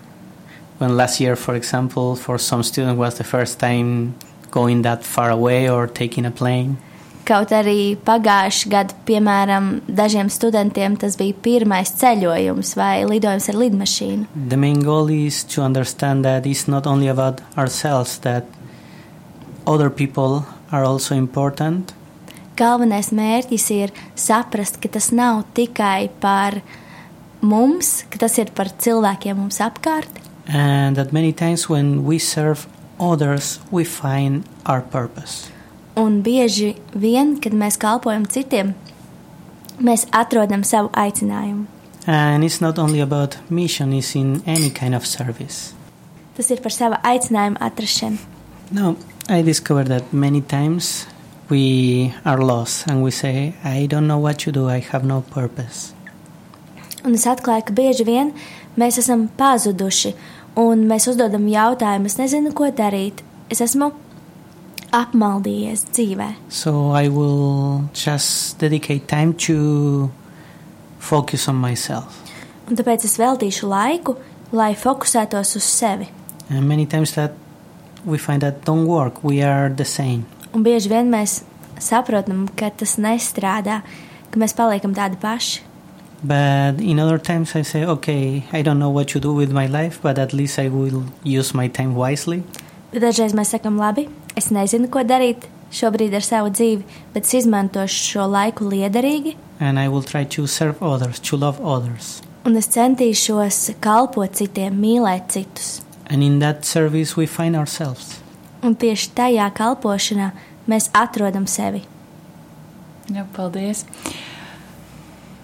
when 0.78 0.96
last 0.96 1.20
year, 1.20 1.36
for 1.36 1.54
example, 1.54 2.16
for 2.16 2.38
some 2.38 2.62
students 2.62 2.98
was 2.98 3.14
the 3.18 3.24
first 3.24 3.58
time 3.60 4.14
going 4.50 4.82
that 4.82 5.04
far 5.04 5.30
away 5.30 5.68
or 5.68 5.86
taking 5.86 6.26
a 6.26 6.30
plane. 6.30 6.76
Kaut 7.24 7.54
arī 7.56 7.96
pagājušajā 8.04 8.70
gadā, 8.72 8.96
piemēram, 9.08 9.70
dažiem 9.88 10.28
studentiem 10.28 10.98
tas 11.00 11.16
bija 11.16 11.32
pirmais 11.44 11.94
ceļojums 11.96 12.74
vai 12.76 13.06
lidojums 13.08 13.48
ar 13.48 13.60
lidmašīnu. 13.62 14.28
The 14.50 14.60
main 14.60 14.82
goal 14.84 15.08
is 15.08 15.42
to 15.54 15.64
understand 15.64 16.24
that 16.28 16.44
it's 16.44 16.68
not 16.68 16.86
only 16.86 17.08
about 17.08 17.40
ourselves, 17.56 18.18
that 18.28 18.44
other 19.66 19.88
people 19.88 20.44
are 20.70 20.84
also 20.84 21.14
important, 21.14 21.94
Galvenais 22.54 23.08
mērķis 23.10 23.64
ir 23.74 23.92
saprast, 24.14 24.76
ka 24.78 24.86
tas 24.94 25.08
nav 25.10 25.40
tikai 25.56 26.06
par 26.22 26.60
mums, 27.42 28.04
ka 28.06 28.20
tas 28.22 28.38
ir 28.38 28.52
par 28.54 28.70
cilvēkiem 28.70 29.40
mums 29.42 29.58
apkārt, 29.58 30.22
and 30.46 30.94
that 30.94 31.12
many 31.12 31.32
times 31.32 31.68
when 31.68 32.04
we 32.04 32.18
serve 32.18 32.68
others, 33.00 33.58
we 33.72 33.82
find 33.82 34.46
our 34.66 34.80
purpose. 34.80 35.50
Un 35.96 36.22
bieži 36.22 36.74
vien, 36.94 37.36
kad 37.40 37.54
mēs 37.54 37.78
kalpojam 37.80 38.26
citiem, 38.26 38.74
mēs 39.78 40.06
atrodam 40.12 40.64
savu 40.64 40.90
aicinājumu. 40.92 41.66
And 42.06 42.44
it's 42.44 42.60
not 42.60 42.78
only 42.78 43.00
about 43.00 43.38
mission, 43.48 43.92
it's 43.92 44.14
in 44.14 44.42
any 44.46 44.70
kind 44.70 44.94
of 44.94 45.06
service. 45.06 45.72
Tas 46.36 46.50
ir 46.50 46.60
par 46.60 46.72
savu 46.72 46.98
aicinājumu 47.02 47.56
atrašanu. 47.60 48.18
No, 48.70 48.96
I 49.28 49.42
discovered 49.42 49.88
that 49.88 50.12
many 50.12 50.40
times 50.40 51.06
we 51.48 52.12
are 52.24 52.42
lost 52.42 52.86
and 52.88 53.02
we 53.02 53.10
say, 53.10 53.54
I 53.64 53.86
don't 53.86 54.06
know 54.06 54.18
what 54.18 54.38
to 54.40 54.52
do, 54.52 54.68
I 54.68 54.80
have 54.80 55.04
no 55.04 55.22
purpose. 55.22 55.94
Un 57.04 57.14
es 57.14 57.26
atklāju, 57.28 57.68
ka 57.68 57.76
bieži 57.76 58.04
vien 58.04 58.32
mēs 58.80 58.98
esam 59.00 59.28
pazuduši, 59.38 60.14
un 60.60 60.86
mēs 60.88 61.08
uzdodam 61.10 61.44
jautājumu, 61.48 62.08
es 62.08 62.16
nezinu, 62.18 62.52
ko 62.56 62.70
darīt. 62.72 63.20
Es 63.52 63.60
esmu 63.60 63.90
apmaldījies 64.94 65.86
dzīvē. 65.90 66.28
So 66.48 66.92
I 66.94 67.08
will 67.08 67.88
just 67.94 68.58
dedicate 68.60 69.08
time 69.10 69.34
to 69.46 70.10
focus 70.98 71.48
on 71.48 71.58
myself. 71.60 72.20
Un 72.68 72.78
tāpēc 72.78 73.04
es 73.04 73.18
veltīšu 73.20 73.68
laiku, 73.68 74.16
lai 74.54 74.72
fokusētos 74.78 75.56
uz 75.58 75.66
sevi. 75.66 76.08
And 76.48 76.68
many 76.68 76.86
times 76.86 77.14
that 77.18 77.32
we 78.04 78.18
find 78.18 78.42
that 78.42 78.64
don't 78.64 78.86
work, 78.86 79.24
we 79.24 79.42
are 79.42 79.68
the 79.68 79.84
same. 79.84 80.24
Un 80.54 80.64
bieži 80.64 80.88
vien 80.92 81.10
mēs 81.10 81.42
saprotam, 81.82 82.46
ka 82.56 82.70
tas 82.70 82.96
nestrādā, 83.00 83.82
ka 84.30 84.40
mēs 84.40 84.54
paliekam 84.56 84.94
tādi 84.96 85.18
paši. 85.20 85.64
But 86.24 86.80
in 86.80 87.00
other 87.00 87.18
times 87.18 87.54
I 87.54 87.62
say, 87.62 87.84
okay, 87.84 88.44
I 88.52 88.62
don't 88.62 88.78
know 88.78 88.88
what 88.88 89.08
to 89.08 89.20
do 89.20 89.34
with 89.34 89.52
my 89.52 89.66
life, 89.66 90.00
but 90.00 90.18
at 90.18 90.32
least 90.32 90.58
I 90.58 90.68
will 90.68 91.04
use 91.22 91.52
my 91.52 91.68
time 91.68 91.94
wisely. 91.94 92.42
Dažreiz 93.00 93.34
mēs 93.34 93.50
sakam, 93.54 93.76
labi, 93.80 94.06
es 94.38 94.50
nezinu, 94.54 94.88
ko 94.92 95.02
darīt 95.02 95.46
šobrīd 95.74 96.14
ar 96.14 96.22
savu 96.22 96.50
dzīvi, 96.54 96.84
bet 97.14 97.24
es 97.26 97.34
izmantošu 97.40 98.02
šo 98.12 98.26
laiku 98.30 98.68
liederīgi, 98.70 99.34
And 99.60 99.78
I 99.78 99.88
will 99.88 100.02
try 100.02 100.24
to 100.24 100.46
serve 100.46 100.82
others, 100.82 101.20
to 101.30 101.36
love 101.36 101.60
others. 101.62 102.20
un 102.44 102.56
es 102.56 102.66
centīšos 102.68 103.74
kalpot 103.80 104.34
citiem, 104.34 104.74
mīlēt 104.80 105.28
citus. 105.32 105.80
And 106.10 106.22
in 106.22 106.38
that 106.40 106.64
service 106.64 107.16
we 107.16 107.26
find 107.26 107.56
ourselves. 107.56 108.20
Un 108.62 108.74
tieši 108.76 109.10
tajā 109.16 109.46
kalpošanā 109.56 110.32
mēs 110.68 110.90
atrodam 110.92 111.46
sevi. 111.46 111.82
Jā, 113.12 113.24
paldies. 113.36 113.84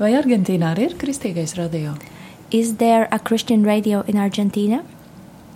Vai 0.01 0.12
Argentīnā 0.16 0.72
arī 0.74 0.90
ir 0.90 0.94
kristīgais 1.01 1.57
radio? 1.59 1.94
Is 2.51 2.76
there 2.76 3.07
a 3.12 3.18
Christian 3.18 3.64
radio 3.64 4.03
in 4.09 4.16
Argentina? 4.18 4.82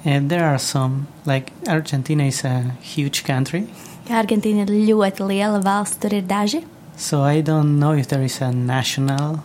And 0.05 0.29
there 0.31 0.45
are 0.45 0.59
some, 0.59 1.07
like 1.25 1.53
Argentina 1.67 2.25
is 2.25 2.45
a 2.45 2.73
huge 2.83 3.25
country, 3.25 3.67
Jā, 4.05 4.19
Argentīna 4.21 4.67
ir 4.67 4.73
ļoti 4.91 5.25
liela 5.25 5.63
valsts, 5.65 5.97
tur 6.03 6.13
ir 6.13 6.23
daži. 6.29 6.63
so 6.97 7.23
I 7.23 7.41
don't 7.41 7.79
know 7.79 7.93
if 7.93 8.09
there 8.09 8.23
is 8.23 8.41
a 8.43 8.51
national 8.53 9.41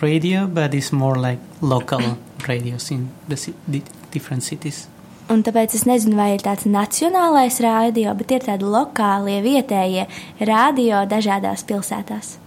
radio, 0.00 0.46
but 0.46 0.72
it's 0.74 0.92
more 0.92 1.16
like 1.16 1.38
local 1.60 2.16
radios 2.48 2.90
in 2.90 3.10
the 3.28 3.36
di- 3.70 3.82
different 4.10 4.42
cities. 4.42 4.86
Un 5.28 5.42
tāpēc 5.46 5.74
es 5.76 5.84
nezinu, 5.86 6.16
vai 6.16 6.32
ir 6.34 6.40
tāds 6.42 6.64
nacionālais 6.66 7.60
rādio, 7.62 8.16
bet 8.18 8.32
ir 8.32 8.40
tādi 8.48 8.64
lokālie, 8.66 9.36
vietējie 9.44 10.06
rādio 10.40 11.04
dažādās 11.06 11.62
pilsētās. 11.68 12.38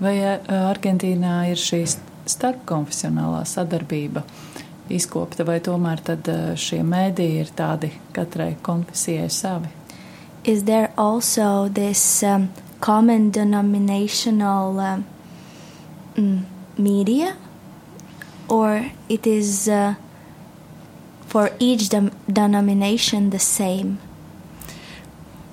Vai 0.00 0.16
ā, 0.24 0.32
Argentīnā 0.72 1.50
ir 1.52 1.60
šī 1.60 1.84
starpkonfesionālā 2.26 3.44
sadarbība 3.46 4.24
izkopta, 4.92 5.44
vai 5.44 5.58
tomēr 5.60 6.02
tad 6.04 6.28
šie 6.60 6.82
mēdīji 6.86 7.42
ir 7.42 7.50
tādi 7.56 7.90
katrai 8.14 8.54
konfesijai 8.62 9.30
savi? 9.32 9.72
is 10.46 10.64
there 10.64 10.92
also 10.96 11.68
this 11.68 12.22
um, 12.22 12.52
common 12.80 13.30
denominational 13.30 14.78
um, 14.78 16.46
media, 16.78 17.36
or 18.48 18.90
it 19.08 19.26
is 19.26 19.68
uh, 19.68 19.94
for 21.26 21.50
each 21.58 21.88
dem- 21.88 22.12
denomination 22.32 23.30
the 23.30 23.40
same? 23.40 23.98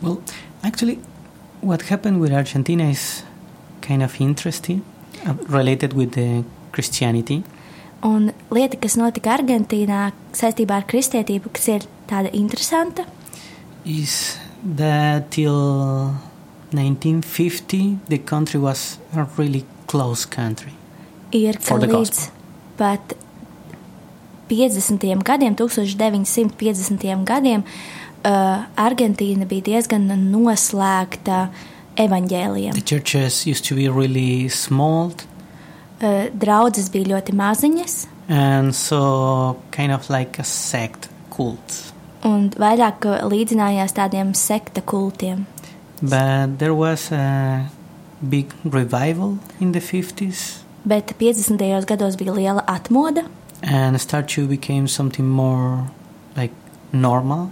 Well, 0.01 0.21
actually, 0.63 0.99
what 1.61 1.83
happened 1.83 2.21
with 2.21 2.31
Argentina 2.31 2.89
is 2.89 3.23
kind 3.81 4.03
of 4.03 4.21
interesting, 4.21 4.85
uh, 5.25 5.33
related 5.47 5.93
with 5.93 6.11
the 6.11 6.43
Christianity. 6.71 7.43
Un 8.03 8.31
lieta, 8.51 8.77
kas 8.83 8.97
notika 8.99 9.37
Argentīnā 9.37 10.11
saistībā 10.35 10.81
ar 10.81 10.87
kristietību, 10.89 11.53
kas 11.55 11.69
ir 11.71 11.87
tāda 12.09 12.33
interesanta, 12.35 13.05
is 13.85 14.37
that 14.63 15.31
till 15.31 16.15
1950 16.71 17.99
the 18.07 18.17
country 18.17 18.59
was 18.59 18.97
a 19.15 19.27
really 19.37 19.65
close 19.87 20.25
country. 20.25 20.73
ir, 21.33 21.57
ka 21.59 21.77
līdz 21.79 22.29
pat 22.77 23.15
50. 24.49 25.23
gadiem, 25.25 25.55
1950. 25.57 27.25
gadiem, 27.25 27.63
uh, 27.63 28.65
Argentīna 28.77 29.47
bija 29.49 29.69
diezgan 29.73 30.07
noslēgta 30.29 31.47
evaņģēliem. 31.97 32.73
The 32.73 32.85
churches 32.85 33.45
used 33.47 33.65
to 33.69 33.75
be 33.75 33.87
really 33.89 34.49
small 34.49 35.13
Uh, 36.01 36.27
draudzes 36.33 36.89
bija 36.91 37.13
ļoti 37.15 37.31
maziņas, 37.37 37.93
and 38.27 38.73
so 38.75 39.57
kind 39.71 39.91
of 39.93 40.09
like 40.09 40.39
a 40.39 40.43
sect 40.43 41.07
cult. 41.29 41.93
un 42.23 42.49
vairāk 42.59 43.05
uh, 43.05 43.21
līdzinājās 43.29 43.93
tādiem 43.95 44.33
sekta 44.33 44.81
kultiem. 44.81 45.45
But 46.01 46.57
there 46.59 46.73
was 46.75 47.11
a 47.11 47.69
big 48.19 48.51
revival 48.63 49.37
in 49.59 49.71
the 49.71 49.79
50s 49.79 50.59
Bet 50.85 51.13
50. 51.19 51.85
gados 51.87 52.15
bija 52.19 52.33
liela 52.33 52.63
atmoda, 52.67 53.23
and 53.61 53.99
statue 54.01 54.47
became 54.47 54.87
something 54.87 55.27
more 55.29 55.87
like 56.35 56.53
normal, 56.91 57.49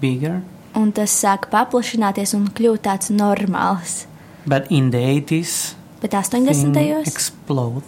bigger. 0.00 0.42
un 0.74 0.92
tas 0.92 1.10
sāka 1.10 1.48
paplašināties 1.50 2.34
un 2.36 2.48
kļūt 2.48 2.82
tāds 2.84 3.10
normāls. 3.10 4.06
But 4.46 4.70
in 4.70 4.90
the 4.90 4.98
80s, 4.98 5.74
Bet 6.00 6.14
thing 6.30 6.46
80. 6.48 7.06
explode. 7.06 7.82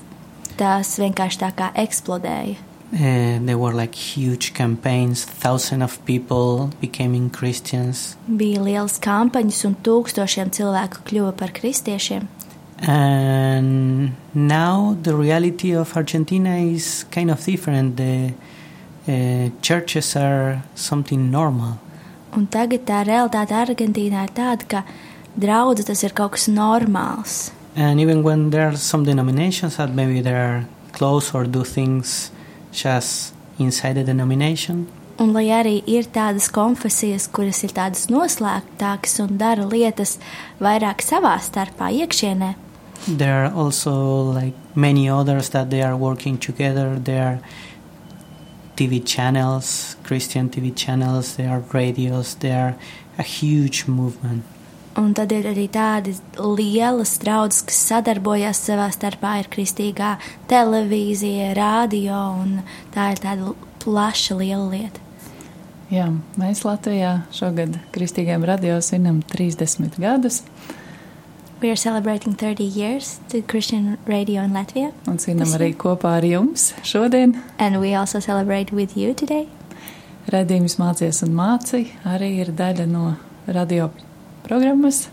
tās 0.58 0.98
vienkārši 1.00 1.38
tā 1.40 1.50
kā 1.56 1.70
eksplodēja. 1.74 2.56
Uh, 2.92 3.38
there 3.46 3.56
were 3.56 3.72
like 3.72 3.94
huge 3.94 4.52
campaigns. 4.52 5.24
Thousands 5.24 5.82
of 5.82 5.98
people 6.04 6.70
becoming 6.80 7.30
Christians, 7.30 8.16
Bija 8.28 8.60
liels 8.60 8.98
kampaņas, 9.00 9.64
un 9.64 9.76
tūkstošiem 9.82 10.50
cilvēku 10.52 11.00
kļuva 11.08 11.32
par 11.32 11.50
kristiešiem. 11.56 12.28
and 12.82 14.12
now 14.34 14.96
the 15.02 15.14
reality 15.14 15.72
of 15.72 15.96
Argentina 15.96 16.56
is 16.58 17.04
kind 17.10 17.30
of 17.30 17.42
different. 17.44 17.96
The 17.96 18.34
uh, 19.08 19.50
churches 19.62 20.16
are 20.16 20.62
something 20.74 21.30
normal. 21.30 21.78
Un 22.36 22.46
tagad 22.46 22.84
tā 22.88 23.02
realitāte 23.06 23.52
Argentīnā 23.54 24.24
ir 24.24 24.32
tāda, 24.36 24.66
ka 24.68 24.82
draudzes 25.36 25.86
tas 25.86 26.02
ir 26.02 26.12
kaut 26.16 26.32
kas 26.32 26.48
normāls. 26.48 27.52
And 27.74 28.00
even 28.00 28.22
when 28.22 28.50
there 28.50 28.68
are 28.68 28.76
some 28.76 29.04
denominations 29.04 29.76
that 29.76 29.90
maybe 29.90 30.20
they 30.20 30.34
are 30.34 30.66
close 30.92 31.34
or 31.34 31.44
do 31.44 31.64
things 31.64 32.30
just 32.72 33.34
inside 33.58 33.94
the 33.94 34.04
denomination, 34.04 34.88
Un 35.18 35.34
lai 35.36 35.52
arī 35.52 35.82
ir 35.86 36.06
tādas 36.08 36.48
konfesijas, 36.50 37.28
kuras 37.28 37.60
ir 37.62 37.74
tādas 37.76 38.08
noslēgtākas 38.10 39.20
un 39.22 39.36
dara 39.38 39.66
lietas 39.68 40.16
vairāk 40.58 41.04
savā 41.04 41.36
starpā, 41.38 41.92
iekšienē, 41.92 42.54
there 43.06 43.44
are 43.44 43.52
also 43.52 43.92
like 44.32 44.54
many 44.74 45.08
others 45.08 45.50
that 45.50 45.70
they 45.70 45.82
are 45.82 45.96
working 45.96 46.38
together. 46.38 46.98
There 46.98 47.24
are 47.24 47.40
TV 48.76 49.04
channels, 49.04 49.96
Christian 50.02 50.48
TV 50.48 50.74
channels, 50.74 51.36
there 51.36 51.50
are 51.50 51.64
radios, 51.72 52.34
there 52.36 52.64
are 52.64 52.76
a 53.18 53.22
huge 53.22 53.86
movement. 53.86 54.44
Un 54.96 55.12
tad 55.14 55.32
ir 55.32 55.46
arī 55.50 55.68
tādas 55.72 56.20
lielas 56.38 57.16
draudzes, 57.22 57.62
kas 57.68 57.80
sadarbojas 57.90 58.60
savā 58.68 58.88
starpā, 58.94 59.38
ir 59.42 59.48
kristīgā 59.52 60.16
televīzija, 60.50 61.52
radio, 61.58 62.18
un 62.42 62.60
tā 62.94 63.12
ir 63.14 63.22
tāda 63.24 63.54
plaša 63.84 64.36
liela 64.40 64.68
lieta. 64.72 65.00
Jā, 65.92 66.06
mēs 66.40 66.62
Latvijā 66.64 67.18
šogad 67.36 67.74
Kristīgiem 67.92 68.46
radio 68.48 68.78
svinam 68.80 69.20
30 69.28 69.98
gadus 70.00 70.42
We 71.62 71.68
are 71.70 71.76
celebrating 71.76 72.34
30 72.34 72.64
years 72.64 73.20
to 73.28 73.40
Christian 73.42 73.96
radio 74.04 74.42
in 74.42 74.50
Latvia, 74.52 74.88
un 75.06 75.20
svinam 75.22 75.46
arī 75.54 75.68
kopā 75.78 76.16
ar 76.18 76.24
jums 76.26 76.72
šodien. 76.82 77.36
and 77.58 77.78
we 77.78 77.94
also 77.94 78.18
celebrate 78.20 78.72
with 78.72 78.96
you 78.96 79.14
today. 79.14 79.46
Radījums 80.32 80.78
mācies 80.80 81.22
un 81.22 81.36
māci 81.38 81.84
arī 82.04 82.32
ir 82.40 82.50
daļa 82.56 82.86
no 82.90 83.14
radio 83.46 83.90
programmas. 84.48 85.08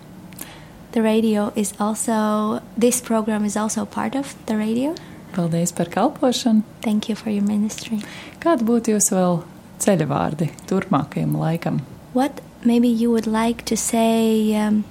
The 0.92 1.02
radio 1.02 1.52
is 1.56 1.74
also, 1.80 2.62
this 2.78 3.02
program 3.02 3.46
is 3.46 3.56
also 3.56 3.86
part 3.86 4.16
of 4.16 4.36
the 4.48 4.58
radio. 4.58 4.96
Paldies 5.34 5.72
par 5.76 5.86
kalpošanu. 5.86 6.64
Thank 6.82 7.10
you 7.10 7.16
for 7.16 7.30
your 7.30 7.44
ministry. 7.46 8.02
Kādi 8.42 8.66
būtu 8.66 8.96
jūs 8.96 9.12
vēl 9.14 9.44
ceļavārdi 9.80 10.50
turpmākajam 10.68 11.36
laikam? 11.38 11.82
What 12.14 12.42
maybe 12.66 12.88
you 12.88 13.12
would 13.12 13.28
like 13.28 13.64
to 13.66 13.78
say 13.78 14.56
um, 14.56 14.84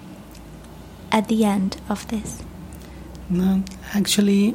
at 1.11 1.27
the 1.29 1.45
end 1.45 1.77
of 1.89 2.07
this? 2.09 2.39
No, 3.29 3.63
actually, 3.93 4.55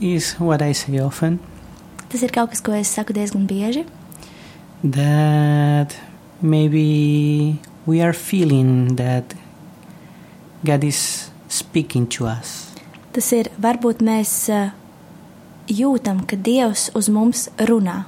is 0.00 0.32
what 0.40 0.62
I 0.62 0.72
say 0.72 0.98
often 0.98 1.38
Tas 2.08 2.22
ir 2.22 2.30
kaut 2.30 2.50
kas, 2.50 2.60
ko 2.62 2.72
es 2.72 2.88
saku 2.88 3.12
diezgan 3.12 3.46
bieži. 3.46 3.84
that 4.84 5.96
maybe 6.42 7.58
we 7.86 8.00
are 8.02 8.12
feeling 8.12 8.96
that 8.96 9.34
God 10.64 10.84
is 10.84 11.30
speaking 11.48 12.06
to 12.16 12.26
us. 12.26 12.72
Tas 13.14 13.30
ir, 13.32 13.50
varbūt 13.62 14.02
mēs 14.02 14.32
uh, 14.50 14.72
jūtam, 15.70 16.24
ka 16.26 16.36
Dievs 16.36 16.88
uz 16.98 17.08
mums 17.12 17.46
runā. 17.68 18.04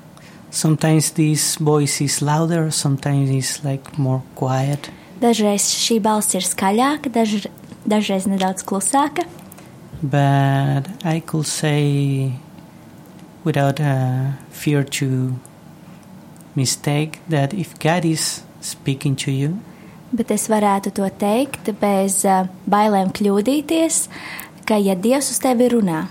Sometimes 0.51 1.13
this 1.15 1.57
voice 1.61 2.01
is 2.01 2.23
louder, 2.23 2.71
sometimes 2.71 3.31
it's 3.31 3.63
like 3.63 3.99
more 3.99 4.23
quiet. 4.35 4.91
Dažreiz 5.21 5.69
šī 5.77 6.01
balss 6.03 6.35
ir 6.35 6.45
skaļāka, 6.45 7.13
daž, 7.13 7.47
dažreiz 7.87 8.27
nedaudz 8.31 8.65
klusāka, 8.67 9.27
But 10.03 10.89
I 11.05 11.21
could 11.21 11.47
say, 11.47 12.33
without 13.45 13.81
uh, 13.81 14.33
fear 14.51 14.85
to 14.85 15.37
mistake, 16.55 17.21
that 17.29 17.55
if 17.55 17.79
God 17.79 18.05
is 18.05 18.43
speaking 18.67 19.17
to 19.25 19.31
you, 19.31 19.57
bet 20.13 20.31
es 20.35 20.49
varētu 20.51 20.93
to 20.97 21.09
teikt 21.21 21.73
bez 21.81 22.23
uh, 22.25 22.47
bailēm 22.71 23.13
kļūdīties, 23.17 24.07
ka 24.67 24.79
ja 24.83 24.95
Dievs 24.95 25.33
uz 25.35 25.41
tevi 25.43 25.71
runā, 25.73 26.07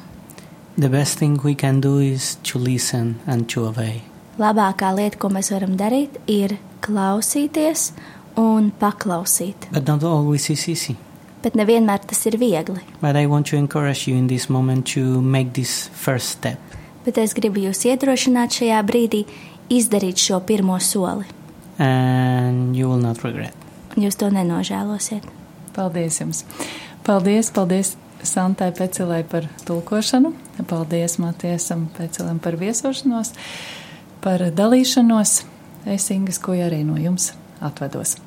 the 0.78 0.90
best 0.90 1.18
thing 1.18 1.40
we 1.44 1.56
can 1.56 1.80
do 1.82 2.00
is 2.00 2.36
to 2.44 2.60
listen 2.60 3.16
and 3.26 3.50
to 3.50 3.66
obey. 3.68 4.04
labākā 4.40 4.92
lieta, 4.96 5.18
ko 5.20 5.30
mēs 5.32 5.52
varam 5.54 5.76
darīt, 5.80 6.18
ir 6.28 6.58
klausīties 6.84 7.92
un 8.40 8.72
paklausīt. 8.80 9.70
But 9.72 9.88
not 9.88 10.04
always 10.04 10.50
is 10.50 10.68
easy. 10.68 10.98
Bet 11.44 11.56
nevienmēr 11.56 12.02
tas 12.10 12.26
ir 12.26 12.40
viegli. 12.42 12.82
But 13.02 13.16
I 13.16 13.28
want 13.28 13.48
to 13.52 13.58
encourage 13.58 14.08
you 14.10 14.18
in 14.18 14.28
this 14.28 14.50
moment 14.50 14.88
to 14.96 15.22
make 15.22 15.54
this 15.54 15.88
first 15.94 16.30
step. 16.40 16.60
Bet 17.06 17.20
es 17.22 17.36
gribu 17.38 17.62
jūs 17.68 17.86
iedrošināt 17.86 18.58
šajā 18.60 18.82
brīdī 18.84 19.24
izdarīt 19.70 20.18
šo 20.20 20.40
pirmo 20.46 20.80
soli, 20.82 21.26
And 21.80 22.76
you 22.76 22.90
will 22.90 23.02
not 23.02 23.24
regret. 23.24 23.54
jūs 23.96 24.18
to 24.20 24.30
nenožēlosiet. 24.32 25.24
Paldies 25.76 26.20
jums! 26.22 26.44
Paldies, 27.06 27.52
paldies 27.52 27.96
Santai 28.26 28.72
Pecelai 28.76 29.24
par 29.24 29.48
tulkošanu, 29.68 30.34
paldies 30.68 31.20
Matiesam 31.22 31.88
Pecelam 31.98 32.40
par 32.40 32.58
viesošanos, 32.60 33.34
par 34.24 34.42
dalīšanos. 34.56 35.44
Es 35.86 36.10
Ingas, 36.12 36.40
ko 36.42 36.58
arī 36.58 36.82
no 36.84 36.98
jums 36.98 37.34
atvedos. 37.62 38.18